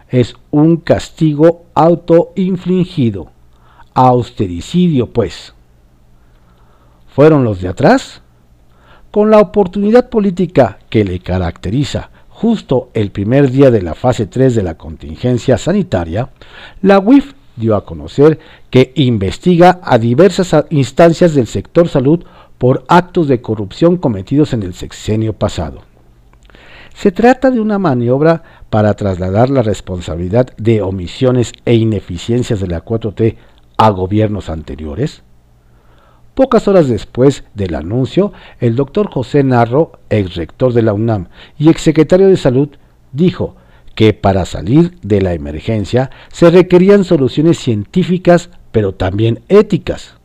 Es 0.10 0.36
un 0.50 0.76
castigo 0.76 1.68
autoinfligido, 1.74 3.32
austericidio 3.94 5.14
pues. 5.14 5.54
¿Fueron 7.08 7.46
los 7.46 7.62
de 7.62 7.70
atrás? 7.70 8.22
Con 9.10 9.32
la 9.32 9.40
oportunidad 9.40 10.10
política 10.10 10.80
que 10.90 11.06
le 11.06 11.20
caracteriza 11.20 12.11
justo 12.42 12.90
el 12.96 13.12
primer 13.12 13.52
día 13.52 13.70
de 13.70 13.84
la 13.84 13.94
fase 13.94 14.26
3 14.26 14.56
de 14.56 14.64
la 14.64 14.76
contingencia 14.76 15.60
sanitaria, 15.60 16.32
la 16.82 16.98
UIF 16.98 17.34
dio 17.56 17.76
a 17.76 17.86
conocer 17.86 18.40
que 18.72 18.94
investiga 18.96 19.80
a 19.84 20.00
diversas 20.00 20.66
instancias 20.72 21.36
del 21.36 21.46
sector 21.46 21.88
salud 21.88 22.24
por 22.58 22.84
actos 22.88 23.28
de 23.28 23.42
corrupción 23.42 23.98
cometidos 23.98 24.54
en 24.54 24.64
el 24.64 24.74
sexenio 24.74 25.34
pasado. 25.34 25.84
Se 26.96 27.12
trata 27.12 27.52
de 27.52 27.60
una 27.60 27.78
maniobra 27.78 28.42
para 28.72 28.96
trasladar 28.96 29.52
la 29.52 29.62
responsabilidad 29.62 30.48
de 30.58 30.82
omisiones 30.82 31.54
e 31.66 31.76
ineficiencias 31.76 32.60
de 32.60 32.68
la 32.68 32.84
4T 32.84 33.36
a 33.78 33.90
gobiernos 33.92 34.50
anteriores. 34.50 35.22
Pocas 36.34 36.68
horas 36.70 36.88
después 36.88 37.44
del 37.56 37.76
anuncio, 37.76 38.32
el 38.60 38.76
doctor 38.76 39.10
José 39.12 39.44
Narro, 39.44 40.00
ex 40.10 40.36
rector 40.36 40.72
de 40.72 40.82
la 40.82 40.94
UNAM 40.94 41.28
y 41.60 41.70
ex 41.70 41.82
secretario 41.82 42.28
de 42.30 42.38
Salud, 42.38 42.70
dijo 43.12 43.56
que 43.96 44.14
para 44.14 44.46
salir 44.46 44.98
de 45.02 45.22
la 45.22 45.34
emergencia 45.34 46.10
se 46.32 46.50
requerían 46.50 47.04
soluciones 47.04 47.58
científicas, 47.60 48.50
pero 48.72 48.94
también 48.94 49.42
éticas. 49.50 50.16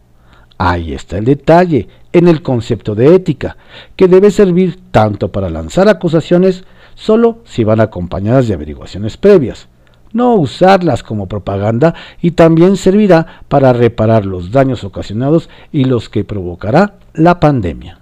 Ahí 0.58 0.94
está 0.94 1.18
el 1.18 1.24
detalle 1.24 1.88
en 2.12 2.28
el 2.28 2.40
concepto 2.40 2.94
de 2.94 3.14
ética, 3.14 3.56
que 3.96 4.06
debe 4.06 4.30
servir 4.30 4.78
tanto 4.92 5.32
para 5.32 5.50
lanzar 5.50 5.88
acusaciones 5.88 6.64
solo 6.94 7.42
si 7.44 7.64
van 7.64 7.80
acompañadas 7.80 8.46
de 8.46 8.54
averiguaciones 8.54 9.16
previas, 9.16 9.68
no 10.16 10.34
usarlas 10.34 11.02
como 11.02 11.28
propaganda 11.28 11.94
y 12.20 12.32
también 12.32 12.76
servirá 12.76 13.42
para 13.48 13.72
reparar 13.72 14.24
los 14.24 14.50
daños 14.50 14.82
ocasionados 14.82 15.50
y 15.70 15.84
los 15.84 16.08
que 16.08 16.24
provocará 16.24 16.94
la 17.12 17.38
pandemia. 17.38 18.00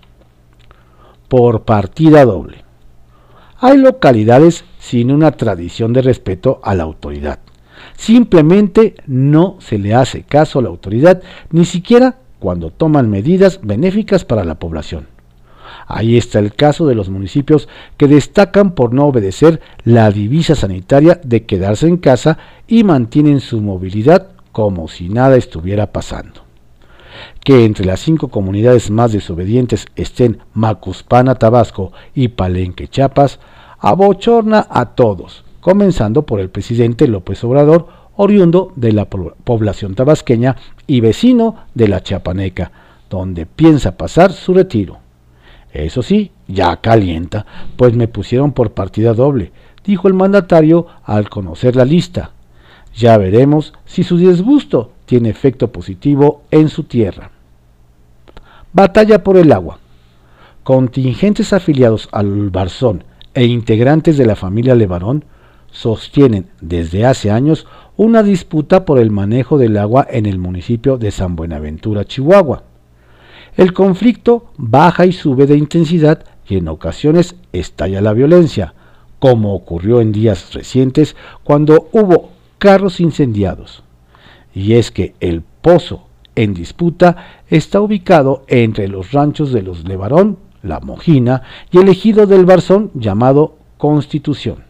Por 1.28 1.64
partida 1.64 2.24
doble. 2.24 2.64
Hay 3.58 3.78
localidades 3.78 4.64
sin 4.78 5.10
una 5.10 5.32
tradición 5.32 5.92
de 5.92 6.02
respeto 6.02 6.60
a 6.62 6.74
la 6.74 6.84
autoridad. 6.84 7.40
Simplemente 7.96 8.94
no 9.06 9.56
se 9.58 9.78
le 9.78 9.94
hace 9.94 10.22
caso 10.22 10.58
a 10.58 10.62
la 10.62 10.68
autoridad, 10.68 11.22
ni 11.50 11.64
siquiera 11.64 12.18
cuando 12.38 12.70
toman 12.70 13.10
medidas 13.10 13.60
benéficas 13.62 14.24
para 14.24 14.44
la 14.44 14.58
población. 14.58 15.13
Ahí 15.86 16.16
está 16.16 16.38
el 16.38 16.54
caso 16.54 16.86
de 16.86 16.94
los 16.94 17.10
municipios 17.10 17.68
que 17.96 18.08
destacan 18.08 18.72
por 18.72 18.92
no 18.92 19.06
obedecer 19.06 19.60
la 19.84 20.10
divisa 20.10 20.54
sanitaria 20.54 21.20
de 21.22 21.44
quedarse 21.44 21.86
en 21.86 21.98
casa 21.98 22.38
y 22.66 22.84
mantienen 22.84 23.40
su 23.40 23.60
movilidad 23.60 24.28
como 24.52 24.88
si 24.88 25.08
nada 25.08 25.36
estuviera 25.36 25.92
pasando. 25.92 26.42
Que 27.44 27.64
entre 27.64 27.84
las 27.84 28.00
cinco 28.00 28.28
comunidades 28.28 28.90
más 28.90 29.12
desobedientes 29.12 29.86
estén 29.96 30.38
Macuspana, 30.54 31.34
Tabasco 31.34 31.92
y 32.14 32.28
Palenque, 32.28 32.88
Chiapas, 32.88 33.38
abochorna 33.78 34.66
a 34.70 34.94
todos, 34.94 35.44
comenzando 35.60 36.22
por 36.22 36.40
el 36.40 36.50
presidente 36.50 37.06
López 37.06 37.44
Obrador, 37.44 37.88
oriundo 38.16 38.72
de 38.76 38.92
la 38.92 39.06
población 39.06 39.94
tabasqueña 39.94 40.56
y 40.86 41.00
vecino 41.00 41.56
de 41.74 41.88
la 41.88 42.02
Chiapaneca, 42.02 42.70
donde 43.10 43.46
piensa 43.46 43.96
pasar 43.96 44.32
su 44.32 44.54
retiro. 44.54 45.03
Eso 45.74 46.02
sí, 46.02 46.30
ya 46.46 46.76
calienta, 46.76 47.44
pues 47.76 47.94
me 47.94 48.06
pusieron 48.06 48.52
por 48.52 48.72
partida 48.72 49.12
doble, 49.12 49.50
dijo 49.84 50.06
el 50.06 50.14
mandatario 50.14 50.86
al 51.02 51.28
conocer 51.28 51.74
la 51.74 51.84
lista. 51.84 52.30
Ya 52.94 53.18
veremos 53.18 53.74
si 53.84 54.04
su 54.04 54.16
disgusto 54.16 54.92
tiene 55.04 55.30
efecto 55.30 55.72
positivo 55.72 56.42
en 56.52 56.68
su 56.68 56.84
tierra. 56.84 57.32
Batalla 58.72 59.24
por 59.24 59.36
el 59.36 59.52
agua. 59.52 59.80
Contingentes 60.62 61.52
afiliados 61.52 62.08
al 62.12 62.50
Barzón 62.50 63.02
e 63.34 63.44
integrantes 63.44 64.16
de 64.16 64.26
la 64.26 64.36
familia 64.36 64.76
Levarón 64.76 65.24
sostienen 65.72 66.46
desde 66.60 67.04
hace 67.04 67.32
años 67.32 67.66
una 67.96 68.22
disputa 68.22 68.84
por 68.84 69.00
el 69.00 69.10
manejo 69.10 69.58
del 69.58 69.76
agua 69.76 70.06
en 70.08 70.26
el 70.26 70.38
municipio 70.38 70.98
de 70.98 71.10
San 71.10 71.34
Buenaventura, 71.34 72.04
Chihuahua. 72.04 72.62
El 73.56 73.72
conflicto 73.72 74.46
baja 74.56 75.06
y 75.06 75.12
sube 75.12 75.46
de 75.46 75.56
intensidad 75.56 76.24
y 76.48 76.56
en 76.56 76.66
ocasiones 76.66 77.36
estalla 77.52 78.00
la 78.00 78.12
violencia, 78.12 78.74
como 79.20 79.54
ocurrió 79.54 80.00
en 80.00 80.10
días 80.10 80.52
recientes 80.52 81.14
cuando 81.44 81.88
hubo 81.92 82.30
carros 82.58 82.98
incendiados. 82.98 83.84
Y 84.52 84.74
es 84.74 84.90
que 84.90 85.14
el 85.20 85.42
pozo 85.62 86.06
en 86.34 86.52
disputa 86.52 87.42
está 87.48 87.80
ubicado 87.80 88.44
entre 88.48 88.88
los 88.88 89.12
ranchos 89.12 89.52
de 89.52 89.62
los 89.62 89.86
Levarón, 89.88 90.38
La 90.62 90.80
Mojina 90.80 91.42
y 91.70 91.78
el 91.78 91.88
ejido 91.88 92.26
del 92.26 92.46
Barzón 92.46 92.90
llamado 92.94 93.56
Constitución. 93.78 94.64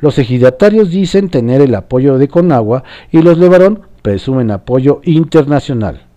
Los 0.00 0.18
ejidatarios 0.18 0.90
dicen 0.90 1.28
tener 1.28 1.60
el 1.60 1.74
apoyo 1.74 2.16
de 2.16 2.28
Conagua 2.28 2.84
y 3.10 3.20
los 3.20 3.36
Levarón 3.36 3.82
presumen 4.00 4.50
apoyo 4.50 5.00
internacional. 5.04 6.07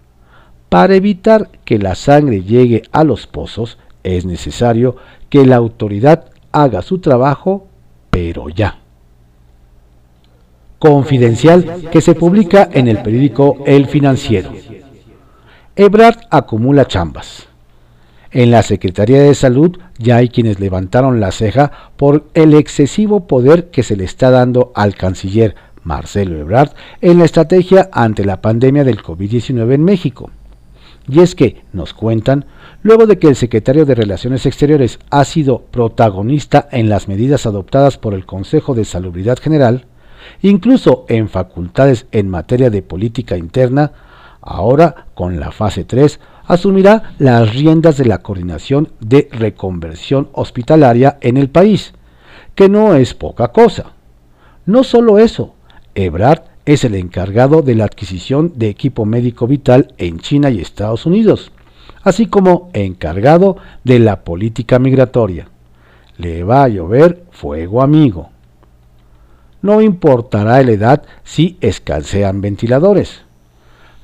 Para 0.71 0.95
evitar 0.95 1.49
que 1.65 1.77
la 1.79 1.95
sangre 1.95 2.43
llegue 2.43 2.83
a 2.93 3.03
los 3.03 3.27
pozos, 3.27 3.77
es 4.03 4.25
necesario 4.25 4.95
que 5.27 5.45
la 5.45 5.57
autoridad 5.57 6.27
haga 6.53 6.81
su 6.81 6.99
trabajo, 6.99 7.67
pero 8.09 8.47
ya. 8.47 8.79
Confidencial 10.79 11.89
que 11.91 11.99
se 11.99 12.15
publica 12.15 12.69
en 12.71 12.87
el 12.87 13.01
periódico 13.01 13.57
El 13.65 13.87
Financiero. 13.87 14.53
Ebrard 15.75 16.19
acumula 16.29 16.87
chambas. 16.87 17.49
En 18.31 18.49
la 18.49 18.63
Secretaría 18.63 19.21
de 19.23 19.35
Salud 19.35 19.77
ya 19.97 20.15
hay 20.15 20.29
quienes 20.29 20.61
levantaron 20.61 21.19
la 21.19 21.33
ceja 21.33 21.91
por 21.97 22.29
el 22.33 22.53
excesivo 22.53 23.27
poder 23.27 23.71
que 23.71 23.83
se 23.83 23.97
le 23.97 24.05
está 24.05 24.31
dando 24.31 24.71
al 24.73 24.95
canciller 24.95 25.53
Marcelo 25.83 26.39
Ebrard 26.39 26.71
en 27.01 27.19
la 27.19 27.25
estrategia 27.25 27.89
ante 27.91 28.23
la 28.23 28.39
pandemia 28.39 28.85
del 28.85 29.03
COVID-19 29.03 29.73
en 29.73 29.83
México. 29.83 30.31
Y 31.07 31.19
es 31.19 31.35
que, 31.35 31.63
nos 31.73 31.93
cuentan, 31.93 32.45
luego 32.83 33.07
de 33.07 33.17
que 33.17 33.27
el 33.27 33.35
secretario 33.35 33.85
de 33.85 33.95
Relaciones 33.95 34.45
Exteriores 34.45 34.99
ha 35.09 35.25
sido 35.25 35.63
protagonista 35.63 36.67
en 36.71 36.89
las 36.89 37.07
medidas 37.07 37.45
adoptadas 37.45 37.97
por 37.97 38.13
el 38.13 38.25
Consejo 38.25 38.75
de 38.75 38.85
Salubridad 38.85 39.39
General, 39.39 39.85
incluso 40.41 41.05
en 41.09 41.27
facultades 41.27 42.05
en 42.11 42.29
materia 42.29 42.69
de 42.69 42.81
política 42.81 43.37
interna, 43.37 43.91
ahora 44.41 45.07
con 45.13 45.39
la 45.39 45.51
fase 45.51 45.83
3 45.83 46.19
asumirá 46.45 47.13
las 47.17 47.53
riendas 47.53 47.97
de 47.97 48.05
la 48.05 48.19
coordinación 48.19 48.89
de 48.99 49.29
reconversión 49.31 50.29
hospitalaria 50.33 51.17
en 51.21 51.37
el 51.37 51.49
país, 51.49 51.93
que 52.55 52.69
no 52.69 52.95
es 52.95 53.13
poca 53.13 53.49
cosa. 53.49 53.93
No 54.65 54.83
solo 54.83 55.17
eso, 55.17 55.55
Ebrard 55.95 56.50
es 56.65 56.83
el 56.83 56.95
encargado 56.95 57.61
de 57.61 57.75
la 57.75 57.85
adquisición 57.85 58.53
de 58.55 58.69
equipo 58.69 59.05
médico 59.05 59.47
vital 59.47 59.93
en 59.97 60.19
China 60.19 60.49
y 60.49 60.61
Estados 60.61 61.05
Unidos, 61.05 61.51
así 62.03 62.27
como 62.27 62.69
encargado 62.73 63.57
de 63.83 63.99
la 63.99 64.23
política 64.23 64.79
migratoria. 64.79 65.47
Le 66.17 66.43
va 66.43 66.63
a 66.63 66.67
llover 66.67 67.23
fuego 67.31 67.81
amigo. 67.81 68.29
No 69.61 69.81
importará 69.81 70.61
la 70.63 70.71
edad 70.71 71.03
si 71.23 71.57
escasean 71.61 72.41
ventiladores. 72.41 73.21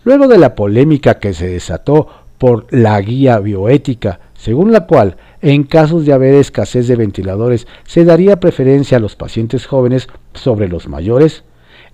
Luego 0.03 0.27
de 0.27 0.37
la 0.37 0.55
polémica 0.55 1.19
que 1.19 1.33
se 1.33 1.47
desató 1.47 2.07
por 2.37 2.67
la 2.71 2.99
guía 3.01 3.39
bioética, 3.39 4.19
según 4.35 4.71
la 4.71 4.85
cual 4.85 5.17
en 5.41 5.63
casos 5.63 6.05
de 6.05 6.13
haber 6.13 6.35
escasez 6.35 6.87
de 6.87 6.95
ventiladores 6.95 7.67
se 7.85 8.05
daría 8.05 8.39
preferencia 8.39 8.97
a 8.97 8.99
los 9.01 9.15
pacientes 9.15 9.65
jóvenes 9.65 10.07
sobre 10.33 10.67
los 10.67 10.87
mayores, 10.87 11.43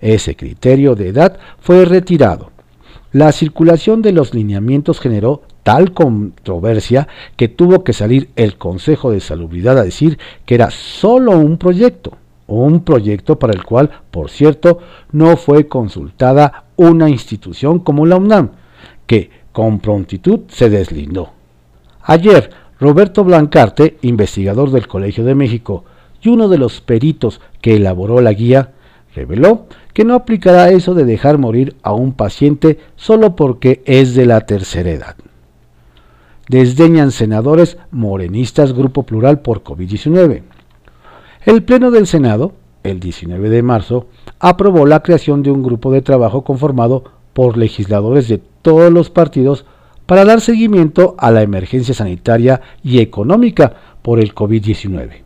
ese 0.04 0.36
criterio 0.36 0.94
de 0.94 1.08
edad 1.08 1.38
fue 1.58 1.84
retirado. 1.86 2.50
La 3.10 3.32
circulación 3.32 4.02
de 4.02 4.12
los 4.12 4.34
lineamientos 4.34 5.00
generó 5.00 5.42
tal 5.62 5.92
controversia 5.92 7.08
que 7.36 7.48
tuvo 7.48 7.84
que 7.84 7.94
salir 7.94 8.28
el 8.36 8.58
Consejo 8.58 9.10
de 9.10 9.20
Salubridad 9.20 9.78
a 9.78 9.84
decir 9.84 10.18
que 10.44 10.56
era 10.56 10.70
solo 10.70 11.32
un 11.38 11.56
proyecto, 11.56 12.18
un 12.46 12.84
proyecto 12.84 13.38
para 13.38 13.54
el 13.54 13.64
cual, 13.64 13.90
por 14.10 14.30
cierto, 14.30 14.78
no 15.10 15.38
fue 15.38 15.68
consultada 15.68 16.64
una 16.76 17.08
institución 17.08 17.78
como 17.78 18.04
la 18.04 18.16
UNAM, 18.16 18.50
que 19.06 19.30
con 19.52 19.78
prontitud 19.78 20.40
se 20.48 20.68
deslindó. 20.68 21.30
Ayer, 22.02 22.50
Roberto 22.78 23.24
Blancarte, 23.24 23.96
investigador 24.02 24.70
del 24.70 24.86
Colegio 24.86 25.24
de 25.24 25.34
México 25.34 25.84
y 26.20 26.28
uno 26.28 26.48
de 26.48 26.58
los 26.58 26.82
peritos 26.82 27.40
que 27.62 27.76
elaboró 27.76 28.20
la 28.20 28.34
guía, 28.34 28.72
reveló 29.14 29.66
que 29.94 30.04
no 30.04 30.14
aplicará 30.14 30.70
eso 30.70 30.92
de 30.92 31.04
dejar 31.04 31.38
morir 31.38 31.76
a 31.82 31.92
un 31.92 32.12
paciente 32.12 32.78
solo 32.96 33.36
porque 33.36 33.82
es 33.86 34.14
de 34.14 34.26
la 34.26 34.42
tercera 34.42 34.90
edad. 34.90 35.16
Desdeñan 36.48 37.10
senadores 37.10 37.78
morenistas 37.90 38.74
Grupo 38.74 39.04
Plural 39.04 39.40
por 39.40 39.62
COVID-19. 39.62 40.42
El 41.46 41.62
Pleno 41.62 41.90
del 41.90 42.06
Senado, 42.06 42.52
el 42.82 43.00
19 43.00 43.48
de 43.48 43.62
marzo, 43.62 44.08
aprobó 44.40 44.84
la 44.84 45.02
creación 45.02 45.42
de 45.42 45.50
un 45.50 45.62
grupo 45.62 45.90
de 45.90 46.02
trabajo 46.02 46.44
conformado 46.44 47.04
por 47.32 47.56
legisladores 47.56 48.28
de 48.28 48.42
todos 48.62 48.92
los 48.92 49.10
partidos 49.10 49.64
para 50.06 50.24
dar 50.24 50.40
seguimiento 50.40 51.14
a 51.18 51.30
la 51.30 51.42
emergencia 51.42 51.94
sanitaria 51.94 52.60
y 52.82 52.98
económica 52.98 53.74
por 54.02 54.18
el 54.18 54.34
COVID-19. 54.34 55.22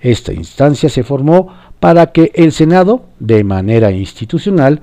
Esta 0.00 0.32
instancia 0.32 0.88
se 0.88 1.02
formó 1.02 1.48
para 1.84 2.12
que 2.12 2.32
el 2.34 2.52
Senado, 2.52 3.04
de 3.20 3.44
manera 3.44 3.90
institucional, 3.90 4.80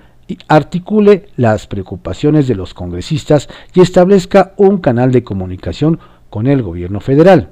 articule 0.48 1.30
las 1.36 1.66
preocupaciones 1.66 2.48
de 2.48 2.54
los 2.54 2.76
congresistas 2.76 3.50
y 3.74 3.82
establezca 3.82 4.54
un 4.56 4.78
canal 4.78 5.12
de 5.12 5.24
comunicación 5.24 5.98
con 6.30 6.46
el 6.46 6.62
gobierno 6.62 7.00
federal. 7.00 7.50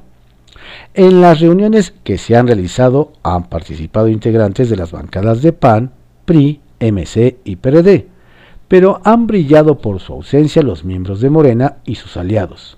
En 0.93 1.19
las 1.19 1.39
reuniones 1.39 1.95
que 2.03 2.19
se 2.19 2.35
han 2.35 2.45
realizado 2.45 3.13
han 3.23 3.49
participado 3.49 4.07
integrantes 4.07 4.69
de 4.69 4.75
las 4.75 4.91
bancadas 4.91 5.41
de 5.41 5.51
PAN, 5.51 5.93
PRI, 6.25 6.61
MC 6.79 7.37
y 7.43 7.55
PRD, 7.55 8.05
pero 8.67 9.01
han 9.03 9.25
brillado 9.25 9.79
por 9.79 9.99
su 9.99 10.13
ausencia 10.13 10.61
los 10.61 10.85
miembros 10.85 11.21
de 11.21 11.31
Morena 11.31 11.77
y 11.85 11.95
sus 11.95 12.17
aliados. 12.17 12.77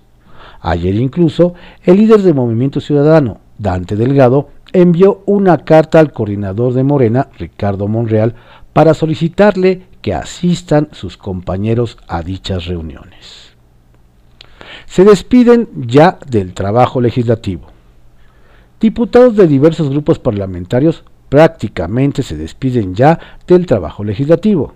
Ayer 0.62 0.94
incluso, 0.94 1.52
el 1.84 1.98
líder 1.98 2.22
del 2.22 2.34
Movimiento 2.34 2.80
Ciudadano, 2.80 3.40
Dante 3.58 3.94
Delgado, 3.94 4.48
envió 4.72 5.22
una 5.26 5.58
carta 5.58 6.00
al 6.00 6.12
coordinador 6.12 6.74
de 6.74 6.84
Morena, 6.84 7.28
Ricardo 7.38 7.88
Monreal, 7.88 8.34
para 8.72 8.94
solicitarle 8.94 9.82
que 10.00 10.14
asistan 10.14 10.88
sus 10.92 11.16
compañeros 11.16 11.98
a 12.08 12.22
dichas 12.22 12.66
reuniones. 12.66 13.52
Se 14.86 15.04
despiden 15.04 15.68
ya 15.74 16.18
del 16.26 16.54
trabajo 16.54 17.00
legislativo. 17.00 17.68
Diputados 18.80 19.36
de 19.36 19.46
diversos 19.46 19.90
grupos 19.90 20.18
parlamentarios 20.18 21.04
prácticamente 21.28 22.22
se 22.22 22.36
despiden 22.36 22.94
ya 22.94 23.18
del 23.46 23.64
trabajo 23.64 24.04
legislativo. 24.04 24.74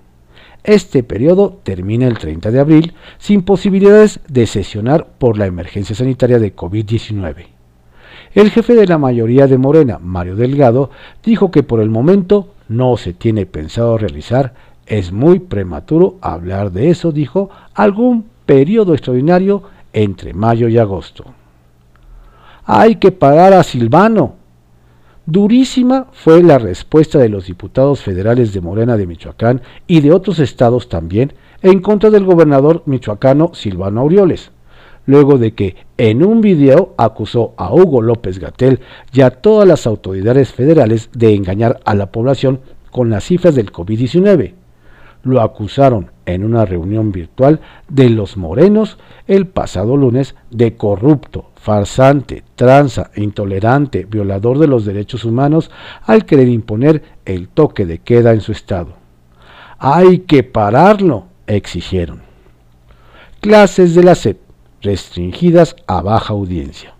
Este 0.64 1.02
periodo 1.02 1.60
termina 1.62 2.06
el 2.06 2.18
30 2.18 2.50
de 2.50 2.60
abril 2.60 2.94
sin 3.18 3.42
posibilidades 3.42 4.20
de 4.28 4.46
sesionar 4.46 5.06
por 5.18 5.38
la 5.38 5.46
emergencia 5.46 5.94
sanitaria 5.94 6.38
de 6.38 6.54
COVID-19. 6.54 7.55
El 8.34 8.50
jefe 8.50 8.74
de 8.74 8.86
la 8.86 8.98
mayoría 8.98 9.46
de 9.46 9.58
Morena, 9.58 9.98
Mario 10.00 10.36
Delgado, 10.36 10.90
dijo 11.24 11.50
que 11.50 11.62
por 11.62 11.80
el 11.80 11.90
momento 11.90 12.48
no 12.68 12.96
se 12.96 13.12
tiene 13.12 13.46
pensado 13.46 13.98
realizar, 13.98 14.54
es 14.86 15.12
muy 15.12 15.40
prematuro 15.40 16.16
hablar 16.20 16.72
de 16.72 16.90
eso, 16.90 17.12
dijo, 17.12 17.50
algún 17.74 18.26
periodo 18.44 18.94
extraordinario 18.94 19.62
entre 19.92 20.34
mayo 20.34 20.68
y 20.68 20.78
agosto. 20.78 21.24
Hay 22.64 22.96
que 22.96 23.12
parar 23.12 23.52
a 23.52 23.62
Silvano, 23.62 24.34
Durísima 25.28 26.06
fue 26.12 26.40
la 26.44 26.56
respuesta 26.56 27.18
de 27.18 27.28
los 27.28 27.46
diputados 27.46 28.00
federales 28.00 28.52
de 28.52 28.60
Morena 28.60 28.96
de 28.96 29.08
Michoacán 29.08 29.60
y 29.88 30.00
de 30.00 30.12
otros 30.12 30.38
estados 30.38 30.88
también 30.88 31.32
en 31.62 31.80
contra 31.80 32.10
del 32.10 32.24
gobernador 32.24 32.84
michoacano 32.86 33.50
Silvano 33.52 34.02
Aureoles, 34.02 34.52
luego 35.06 35.38
de 35.38 35.54
que 35.54 35.76
en 35.96 36.22
un 36.22 36.40
video 36.40 36.94
acusó 36.98 37.54
a 37.56 37.72
Hugo 37.72 38.02
López 38.02 38.38
Gatel 38.38 38.80
y 39.12 39.22
a 39.22 39.30
todas 39.30 39.66
las 39.66 39.86
autoridades 39.86 40.52
federales 40.52 41.08
de 41.14 41.34
engañar 41.34 41.80
a 41.84 41.94
la 41.94 42.12
población 42.12 42.60
con 42.90 43.08
las 43.10 43.24
cifras 43.24 43.54
del 43.54 43.72
COVID-19. 43.72 44.54
Lo 45.22 45.40
acusaron 45.40 46.10
en 46.24 46.44
una 46.44 46.64
reunión 46.64 47.10
virtual 47.10 47.60
de 47.88 48.10
los 48.10 48.36
morenos 48.36 48.98
el 49.26 49.46
pasado 49.46 49.96
lunes 49.96 50.36
de 50.50 50.76
corrupto, 50.76 51.50
farsante, 51.56 52.44
tranza, 52.54 53.10
intolerante, 53.16 54.04
violador 54.04 54.58
de 54.58 54.68
los 54.68 54.84
derechos 54.84 55.24
humanos 55.24 55.70
al 56.04 56.26
querer 56.26 56.48
imponer 56.48 57.02
el 57.24 57.48
toque 57.48 57.86
de 57.86 57.98
queda 57.98 58.32
en 58.32 58.40
su 58.40 58.52
estado. 58.52 58.94
Hay 59.78 60.20
que 60.20 60.42
pararlo, 60.42 61.26
exigieron. 61.46 62.22
Clases 63.40 63.94
de 63.94 64.02
la 64.04 64.14
SEP, 64.14 64.45
restringidas 64.82 65.76
a 65.86 66.02
baja 66.02 66.32
audiencia. 66.32 66.94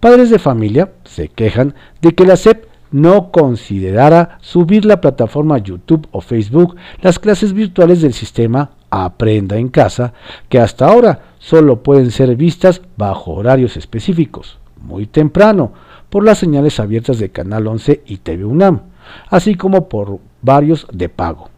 Padres 0.00 0.30
de 0.30 0.38
familia 0.38 0.92
se 1.04 1.28
quejan 1.28 1.74
de 2.00 2.14
que 2.14 2.26
la 2.26 2.36
SEP 2.36 2.66
no 2.90 3.30
considerara 3.30 4.38
subir 4.40 4.84
la 4.84 5.00
plataforma 5.00 5.58
YouTube 5.58 6.06
o 6.12 6.20
Facebook 6.20 6.76
las 7.00 7.18
clases 7.18 7.52
virtuales 7.52 8.02
del 8.02 8.12
sistema 8.12 8.72
Aprenda 8.90 9.56
en 9.56 9.68
casa, 9.68 10.12
que 10.50 10.58
hasta 10.58 10.86
ahora 10.86 11.22
solo 11.38 11.82
pueden 11.82 12.10
ser 12.10 12.36
vistas 12.36 12.82
bajo 12.98 13.32
horarios 13.32 13.78
específicos, 13.78 14.58
muy 14.82 15.06
temprano, 15.06 15.72
por 16.10 16.24
las 16.24 16.36
señales 16.36 16.78
abiertas 16.78 17.18
de 17.18 17.30
Canal 17.30 17.66
11 17.66 18.02
y 18.06 18.18
TV 18.18 18.44
UNAM, 18.44 18.82
así 19.30 19.54
como 19.54 19.88
por 19.88 20.18
varios 20.42 20.86
de 20.92 21.08
pago. 21.08 21.48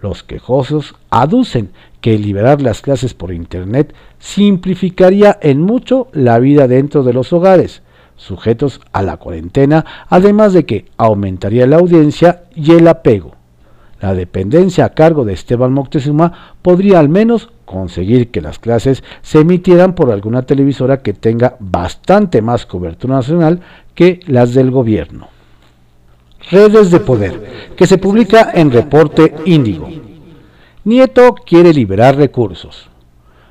Los 0.00 0.22
quejosos 0.22 0.94
aducen 1.10 1.72
que 2.00 2.18
liberar 2.18 2.62
las 2.62 2.80
clases 2.80 3.14
por 3.14 3.32
Internet 3.32 3.94
simplificaría 4.18 5.38
en 5.40 5.60
mucho 5.60 6.08
la 6.12 6.38
vida 6.38 6.68
dentro 6.68 7.02
de 7.02 7.12
los 7.12 7.32
hogares, 7.32 7.82
sujetos 8.16 8.80
a 8.92 9.02
la 9.02 9.16
cuarentena, 9.16 9.84
además 10.08 10.52
de 10.52 10.64
que 10.64 10.86
aumentaría 10.96 11.66
la 11.66 11.76
audiencia 11.76 12.44
y 12.54 12.72
el 12.72 12.88
apego. 12.88 13.34
La 14.00 14.14
dependencia 14.14 14.84
a 14.84 14.90
cargo 14.90 15.24
de 15.24 15.32
Esteban 15.32 15.72
Moctezuma 15.72 16.54
podría 16.62 17.00
al 17.00 17.08
menos 17.08 17.50
conseguir 17.64 18.30
que 18.30 18.40
las 18.40 18.58
clases 18.58 19.02
se 19.22 19.40
emitieran 19.40 19.94
por 19.94 20.12
alguna 20.12 20.42
televisora 20.42 21.02
que 21.02 21.12
tenga 21.12 21.56
bastante 21.58 22.40
más 22.40 22.64
cobertura 22.64 23.16
nacional 23.16 23.60
que 23.94 24.20
las 24.26 24.54
del 24.54 24.70
gobierno. 24.70 25.28
Redes 26.50 26.90
de 26.90 27.00
Poder, 27.00 27.72
que 27.76 27.86
se 27.86 27.98
publica 27.98 28.52
en 28.54 28.70
Reporte 28.70 29.34
Índigo. 29.44 30.07
Nieto 30.88 31.34
quiere 31.34 31.74
liberar 31.74 32.16
recursos. 32.16 32.88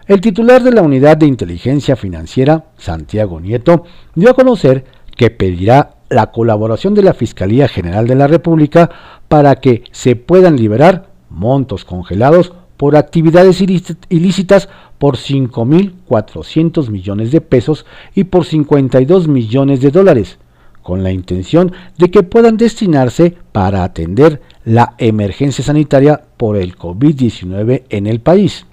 El 0.08 0.22
titular 0.22 0.64
de 0.64 0.72
la 0.72 0.82
Unidad 0.82 1.18
de 1.18 1.28
Inteligencia 1.28 1.96
Financiera, 1.96 2.66
Santiago 2.78 3.40
Nieto, 3.40 3.84
dio 4.16 4.32
a 4.32 4.34
conocer 4.34 4.86
que 5.16 5.30
pedirá 5.30 5.98
la 6.10 6.32
colaboración 6.32 6.96
de 6.96 7.04
la 7.04 7.14
Fiscalía 7.14 7.68
General 7.68 8.08
de 8.08 8.16
la 8.16 8.26
República 8.26 8.90
para 9.28 9.58
que 9.58 9.84
se 9.92 10.16
puedan 10.16 10.56
liberar 10.56 11.12
montos 11.30 11.86
congelados 11.86 12.54
por 12.76 12.96
actividades 12.96 13.62
ilícitas 13.62 14.68
por 14.98 15.16
5.400 15.16 16.90
millones 16.90 17.32
de 17.32 17.42
pesos 17.42 17.86
y 18.16 18.24
por 18.24 18.46
52 18.46 19.28
millones 19.28 19.82
de 19.82 19.92
dólares, 19.92 20.40
con 20.82 21.04
la 21.04 21.12
intención 21.12 21.72
de 22.00 22.10
que 22.10 22.24
puedan 22.24 22.58
destinarse 22.58 23.38
para 23.52 23.84
atender 23.84 24.42
la 24.68 24.96
emergencia 24.98 25.64
sanitaria 25.64 26.22
por 26.36 26.58
el 26.58 26.78
COVID-19 26.78 27.84
en 27.90 28.06
el 28.06 28.20
país. 28.20 28.66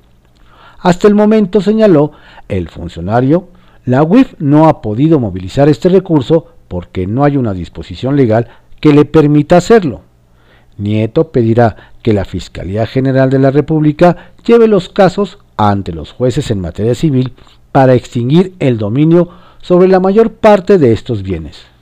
Hasta 0.80 1.06
el 1.06 1.14
momento, 1.14 1.60
señaló 1.60 2.10
el 2.48 2.68
funcionario, 2.68 3.46
la 3.84 4.02
UIF 4.02 4.34
no 4.40 4.68
ha 4.68 4.82
podido 4.82 5.20
movilizar 5.20 5.68
este 5.68 5.88
recurso 5.88 6.48
porque 6.66 7.06
no 7.06 7.22
hay 7.22 7.36
una 7.36 7.54
disposición 7.54 8.16
legal 8.16 8.48
que 8.80 8.92
le 8.92 9.04
permita 9.04 9.56
hacerlo. 9.56 10.00
Nieto 10.78 11.30
pedirá 11.30 11.92
que 12.02 12.12
la 12.12 12.24
Fiscalía 12.24 12.88
General 12.88 13.30
de 13.30 13.38
la 13.38 13.52
República 13.52 14.32
lleve 14.44 14.66
los 14.66 14.88
casos 14.88 15.38
ante 15.56 15.92
los 15.92 16.10
jueces 16.10 16.50
en 16.50 16.60
materia 16.60 16.96
civil 16.96 17.34
para 17.70 17.94
extinguir 17.94 18.54
el 18.58 18.78
dominio 18.78 19.28
sobre 19.62 19.86
la 19.86 20.00
mayor 20.00 20.32
parte 20.32 20.76
de 20.76 20.92
estos 20.92 21.22
bienes. 21.22 21.72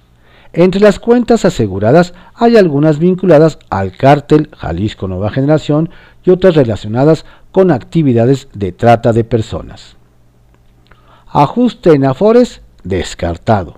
Entre 0.54 0.80
las 0.82 0.98
cuentas 0.98 1.46
aseguradas 1.46 2.12
hay 2.34 2.56
algunas 2.56 2.98
vinculadas 2.98 3.58
al 3.70 3.92
cártel 3.92 4.50
Jalisco 4.54 5.08
Nueva 5.08 5.30
Generación 5.30 5.88
y 6.24 6.30
otras 6.30 6.54
relacionadas 6.54 7.24
con 7.52 7.70
actividades 7.70 8.48
de 8.52 8.72
trata 8.72 9.12
de 9.14 9.24
personas. 9.24 9.96
Ajuste 11.28 11.94
en 11.94 12.04
Afores 12.04 12.60
descartado. 12.84 13.76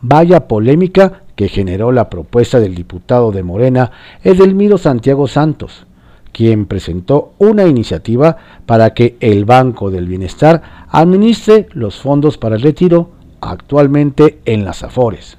Vaya 0.00 0.48
polémica 0.48 1.22
que 1.36 1.48
generó 1.48 1.92
la 1.92 2.10
propuesta 2.10 2.58
del 2.58 2.74
diputado 2.74 3.30
de 3.30 3.44
Morena, 3.44 3.92
Edelmiro 4.24 4.78
Santiago 4.78 5.28
Santos, 5.28 5.86
quien 6.32 6.66
presentó 6.66 7.34
una 7.38 7.66
iniciativa 7.66 8.36
para 8.66 8.94
que 8.94 9.16
el 9.20 9.44
Banco 9.44 9.90
del 9.90 10.08
Bienestar 10.08 10.86
administre 10.88 11.68
los 11.72 12.00
fondos 12.00 12.36
para 12.36 12.56
el 12.56 12.62
retiro 12.62 13.10
actualmente 13.40 14.40
en 14.44 14.64
las 14.64 14.82
Afores. 14.82 15.38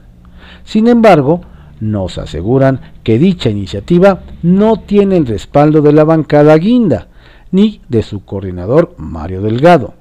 Sin 0.65 0.88
embargo, 0.88 1.41
nos 1.80 2.17
aseguran 2.17 2.82
que 3.04 3.19
dicha 3.19 3.49
iniciativa 3.49 4.23
no 4.41 4.78
tiene 4.78 5.17
el 5.17 5.28
respaldo 5.28 5.82
de 5.82 5.93
la 5.93 6.04
bancada 6.04 6.58
Guinda, 6.58 7.08
ni 7.51 7.82
de 7.88 8.01
su 8.01 8.25
coordinador 8.25 8.95
Mario 8.97 9.41
Delgado, 9.41 9.93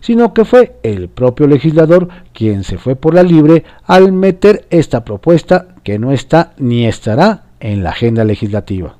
sino 0.00 0.32
que 0.32 0.44
fue 0.44 0.76
el 0.82 1.08
propio 1.08 1.46
legislador 1.46 2.08
quien 2.32 2.64
se 2.64 2.78
fue 2.78 2.96
por 2.96 3.14
la 3.14 3.22
libre 3.22 3.64
al 3.84 4.12
meter 4.12 4.66
esta 4.70 5.04
propuesta 5.04 5.68
que 5.84 5.98
no 5.98 6.12
está 6.12 6.54
ni 6.56 6.86
estará 6.86 7.44
en 7.60 7.82
la 7.82 7.90
agenda 7.90 8.24
legislativa. 8.24 8.96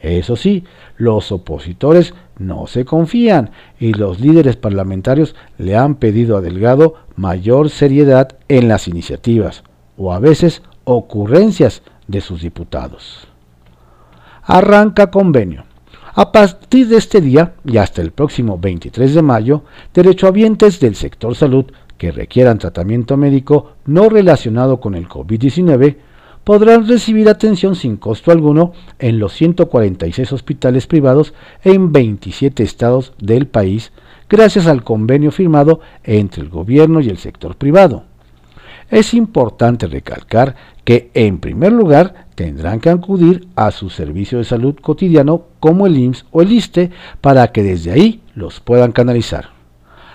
Eso 0.00 0.36
sí, 0.36 0.64
los 0.98 1.32
opositores 1.32 2.14
no 2.38 2.66
se 2.66 2.84
confían 2.84 3.50
y 3.80 3.94
los 3.94 4.20
líderes 4.20 4.56
parlamentarios 4.56 5.34
le 5.56 5.76
han 5.76 5.94
pedido 5.94 6.36
a 6.36 6.42
Delgado 6.42 6.96
mayor 7.16 7.70
seriedad 7.70 8.36
en 8.48 8.68
las 8.68 8.86
iniciativas 8.86 9.64
o 9.96 10.12
a 10.12 10.18
veces 10.18 10.62
ocurrencias 10.84 11.82
de 12.06 12.20
sus 12.20 12.42
diputados. 12.42 13.28
Arranca 14.42 15.10
convenio. 15.10 15.64
A 16.14 16.30
partir 16.30 16.88
de 16.88 16.96
este 16.96 17.20
día 17.20 17.54
y 17.64 17.78
hasta 17.78 18.00
el 18.00 18.12
próximo 18.12 18.58
23 18.58 19.14
de 19.14 19.22
mayo, 19.22 19.64
derechohabientes 19.92 20.78
del 20.78 20.94
sector 20.94 21.34
salud 21.34 21.66
que 21.98 22.12
requieran 22.12 22.58
tratamiento 22.58 23.16
médico 23.16 23.72
no 23.86 24.08
relacionado 24.08 24.80
con 24.80 24.94
el 24.94 25.08
COVID-19 25.08 25.96
podrán 26.44 26.86
recibir 26.86 27.28
atención 27.28 27.74
sin 27.74 27.96
costo 27.96 28.30
alguno 28.30 28.72
en 28.98 29.18
los 29.18 29.32
146 29.32 30.32
hospitales 30.32 30.86
privados 30.86 31.32
en 31.62 31.90
27 31.90 32.62
estados 32.62 33.14
del 33.18 33.46
país 33.46 33.92
gracias 34.28 34.66
al 34.66 34.84
convenio 34.84 35.32
firmado 35.32 35.80
entre 36.02 36.42
el 36.42 36.50
gobierno 36.50 37.00
y 37.00 37.08
el 37.08 37.18
sector 37.18 37.56
privado. 37.56 38.04
Es 38.90 39.14
importante 39.14 39.86
recalcar 39.86 40.54
que 40.84 41.10
en 41.14 41.38
primer 41.38 41.72
lugar 41.72 42.26
tendrán 42.34 42.80
que 42.80 42.90
acudir 42.90 43.48
a 43.56 43.70
su 43.70 43.90
servicio 43.90 44.38
de 44.38 44.44
salud 44.44 44.76
cotidiano 44.80 45.44
como 45.60 45.86
el 45.86 45.96
IMSS 45.96 46.26
o 46.30 46.42
el 46.42 46.52
ISTE 46.52 46.90
para 47.20 47.52
que 47.52 47.62
desde 47.62 47.92
ahí 47.92 48.22
los 48.34 48.60
puedan 48.60 48.92
canalizar. 48.92 49.50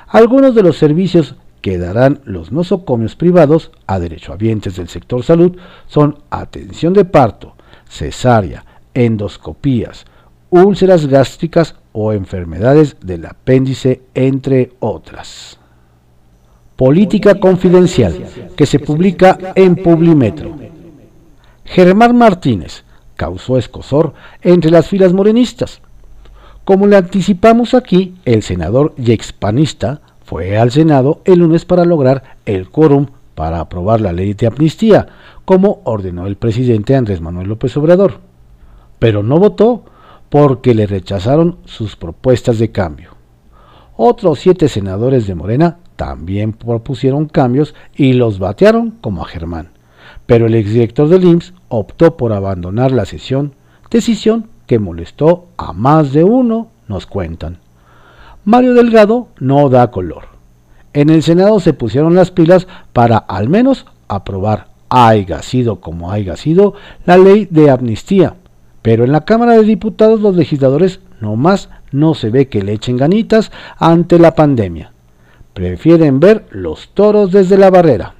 Algunos 0.07 0.55
de 0.55 0.63
los 0.63 0.77
servicios 0.77 1.35
que 1.61 1.77
darán 1.77 2.21
los 2.23 2.51
nosocomios 2.51 3.15
privados 3.15 3.71
a 3.87 3.99
derechohabientes 3.99 4.75
del 4.75 4.87
sector 4.87 5.23
salud 5.23 5.57
son 5.87 6.19
atención 6.29 6.93
de 6.93 7.05
parto, 7.05 7.55
cesárea, 7.87 8.65
endoscopías, 8.93 10.05
úlceras 10.49 11.07
gástricas 11.07 11.75
o 11.91 12.13
enfermedades 12.13 12.97
del 13.01 13.25
apéndice, 13.25 14.01
entre 14.13 14.71
otras. 14.79 15.59
Política 16.79 17.41
confidencial, 17.41 18.23
que 18.55 18.65
se 18.65 18.79
publica 18.79 19.37
en 19.55 19.75
Publimetro. 19.75 20.55
Germán 21.65 22.17
Martínez 22.17 22.85
causó 23.17 23.57
escosor 23.57 24.13
entre 24.41 24.71
las 24.71 24.87
filas 24.87 25.11
morenistas. 25.11 25.81
Como 26.63 26.87
le 26.87 26.95
anticipamos 26.95 27.73
aquí, 27.73 28.15
el 28.23 28.43
senador 28.43 28.93
y 28.95 29.11
expanista 29.11 29.99
fue 30.23 30.57
al 30.57 30.71
Senado 30.71 31.19
el 31.25 31.39
lunes 31.39 31.65
para 31.65 31.83
lograr 31.83 32.37
el 32.45 32.69
quórum 32.69 33.07
para 33.35 33.59
aprobar 33.59 33.99
la 33.99 34.13
ley 34.13 34.33
de 34.33 34.47
amnistía, 34.47 35.07
como 35.43 35.81
ordenó 35.83 36.27
el 36.27 36.37
presidente 36.37 36.95
Andrés 36.95 37.19
Manuel 37.19 37.49
López 37.49 37.75
Obrador. 37.75 38.21
Pero 38.99 39.21
no 39.21 39.37
votó 39.37 39.83
porque 40.29 40.73
le 40.73 40.87
rechazaron 40.87 41.57
sus 41.65 41.97
propuestas 41.97 42.57
de 42.57 42.71
cambio. 42.71 43.09
Otros 43.97 44.39
siete 44.39 44.69
senadores 44.69 45.27
de 45.27 45.35
Morena 45.35 45.79
también 45.99 46.53
propusieron 46.53 47.25
cambios 47.25 47.75
y 47.93 48.13
los 48.13 48.39
batearon 48.39 48.91
como 49.01 49.21
a 49.21 49.25
Germán. 49.25 49.71
Pero 50.25 50.45
el 50.45 50.55
exdirector 50.55 51.09
del 51.09 51.25
IMSS 51.25 51.53
optó 51.67 52.15
por 52.15 52.31
abandonar 52.31 52.93
la 52.93 53.03
sesión, 53.03 53.55
decisión 53.91 54.47
que 54.65 54.79
molestó 54.79 55.47
a 55.57 55.73
más 55.73 56.13
de 56.13 56.23
uno, 56.23 56.69
nos 56.87 57.05
cuentan. 57.05 57.57
Mario 58.45 58.75
Delgado 58.75 59.27
no 59.41 59.67
da 59.67 59.91
color. 59.91 60.29
En 60.93 61.09
el 61.09 61.21
Senado 61.21 61.59
se 61.59 61.73
pusieron 61.73 62.15
las 62.15 62.31
pilas 62.31 62.65
para 62.93 63.17
al 63.17 63.49
menos 63.49 63.85
aprobar, 64.07 64.67
haya 64.87 65.41
sido 65.41 65.81
como 65.81 66.13
haya 66.13 66.37
sido, 66.37 66.75
la 67.05 67.17
ley 67.17 67.45
de 67.51 67.71
amnistía. 67.71 68.37
Pero 68.81 69.03
en 69.03 69.11
la 69.11 69.25
Cámara 69.25 69.51
de 69.51 69.63
Diputados 69.63 70.21
los 70.21 70.37
legisladores 70.37 71.01
nomás 71.19 71.69
no 71.91 72.13
se 72.13 72.29
ve 72.29 72.47
que 72.47 72.61
le 72.61 72.71
echen 72.71 72.95
ganitas 72.95 73.51
ante 73.77 74.17
la 74.17 74.33
pandemia. 74.33 74.93
Prefieren 75.59 76.21
ver 76.21 76.45
los 76.51 76.89
toros 76.93 77.31
desde 77.31 77.57
la 77.57 77.69
barrera. 77.69 78.15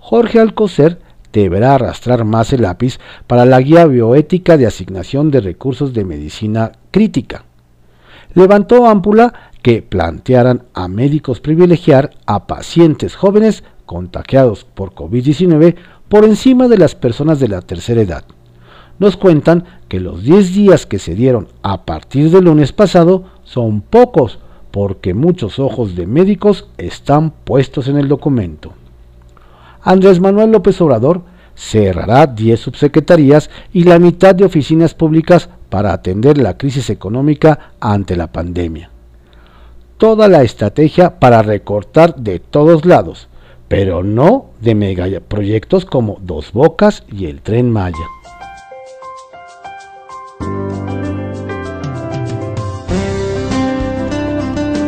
Jorge 0.00 0.40
Alcocer 0.40 0.98
deberá 1.32 1.76
arrastrar 1.76 2.24
más 2.24 2.52
el 2.52 2.62
lápiz 2.62 2.98
para 3.26 3.44
la 3.44 3.60
guía 3.60 3.86
bioética 3.86 4.56
de 4.56 4.66
asignación 4.66 5.30
de 5.30 5.40
recursos 5.40 5.94
de 5.94 6.04
medicina 6.04 6.72
crítica 6.90 7.44
levantó 8.34 8.86
ámpula 8.86 9.32
que 9.62 9.80
plantearan 9.80 10.64
a 10.74 10.88
médicos 10.88 11.40
privilegiar 11.40 12.10
a 12.26 12.46
pacientes 12.46 13.16
jóvenes 13.16 13.64
contagiados 13.86 14.64
por 14.64 14.92
COVID-19 14.92 15.76
por 16.08 16.24
encima 16.24 16.68
de 16.68 16.78
las 16.78 16.94
personas 16.94 17.40
de 17.40 17.48
la 17.48 17.62
tercera 17.62 18.02
edad. 18.02 18.24
Nos 18.98 19.16
cuentan 19.16 19.64
que 19.88 20.00
los 20.00 20.22
10 20.22 20.54
días 20.54 20.86
que 20.86 20.98
se 20.98 21.14
dieron 21.14 21.48
a 21.62 21.84
partir 21.84 22.30
del 22.30 22.44
lunes 22.44 22.72
pasado 22.72 23.24
son 23.42 23.80
pocos 23.80 24.38
porque 24.74 25.14
muchos 25.14 25.60
ojos 25.60 25.94
de 25.94 26.04
médicos 26.04 26.66
están 26.78 27.30
puestos 27.30 27.86
en 27.86 27.96
el 27.96 28.08
documento. 28.08 28.72
Andrés 29.82 30.18
Manuel 30.18 30.50
López 30.50 30.80
Obrador 30.80 31.22
cerrará 31.54 32.26
10 32.26 32.58
subsecretarías 32.58 33.50
y 33.72 33.84
la 33.84 34.00
mitad 34.00 34.34
de 34.34 34.44
oficinas 34.44 34.92
públicas 34.92 35.48
para 35.68 35.92
atender 35.92 36.38
la 36.38 36.58
crisis 36.58 36.90
económica 36.90 37.70
ante 37.78 38.16
la 38.16 38.32
pandemia. 38.32 38.90
Toda 39.96 40.26
la 40.26 40.42
estrategia 40.42 41.20
para 41.20 41.42
recortar 41.42 42.16
de 42.16 42.40
todos 42.40 42.84
lados, 42.84 43.28
pero 43.68 44.02
no 44.02 44.46
de 44.60 44.74
megaproyectos 44.74 45.84
como 45.84 46.18
Dos 46.20 46.50
Bocas 46.52 47.04
y 47.12 47.26
el 47.26 47.42
Tren 47.42 47.70
Maya. 47.70 48.23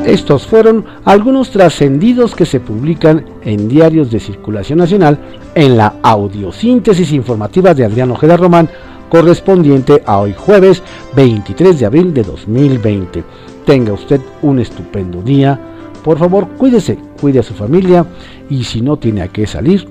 Estos 0.07 0.47
fueron 0.47 0.85
algunos 1.05 1.51
trascendidos 1.51 2.37
que 2.37 2.47
se 2.47 2.61
publican 2.61 3.25
en 3.43 3.69
diarios 3.69 4.09
de 4.09 4.21
circulación 4.21 4.79
nacional 4.79 5.19
en 5.57 5.77
la 5.77 5.97
audiosíntesis 6.01 7.11
informativa 7.11 7.75
de 7.75 7.85
Adriano 7.85 8.15
Ojeda 8.15 8.37
Román, 8.37 8.69
correspondiente 9.09 10.05
a 10.07 10.21
hoy 10.21 10.33
jueves 10.33 10.81
23 11.17 11.81
de 11.81 11.87
abril 11.87 12.15
de 12.15 12.23
2020. 12.23 13.25
Tenga 13.65 13.95
usted 13.95 14.21
un 14.43 14.61
estupendo 14.61 15.23
día. 15.23 15.59
Por 16.05 16.19
favor, 16.19 16.51
cuídese, 16.57 16.99
cuide 17.21 17.41
a 17.41 17.43
su 17.43 17.55
familia 17.55 18.07
y 18.49 18.63
si 18.63 18.83
no 18.83 18.99
tiene 18.99 19.23
a 19.23 19.29
qué 19.29 19.45
salir, 19.49 19.89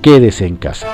quédese 0.00 0.46
en 0.46 0.56
casa. 0.56 0.88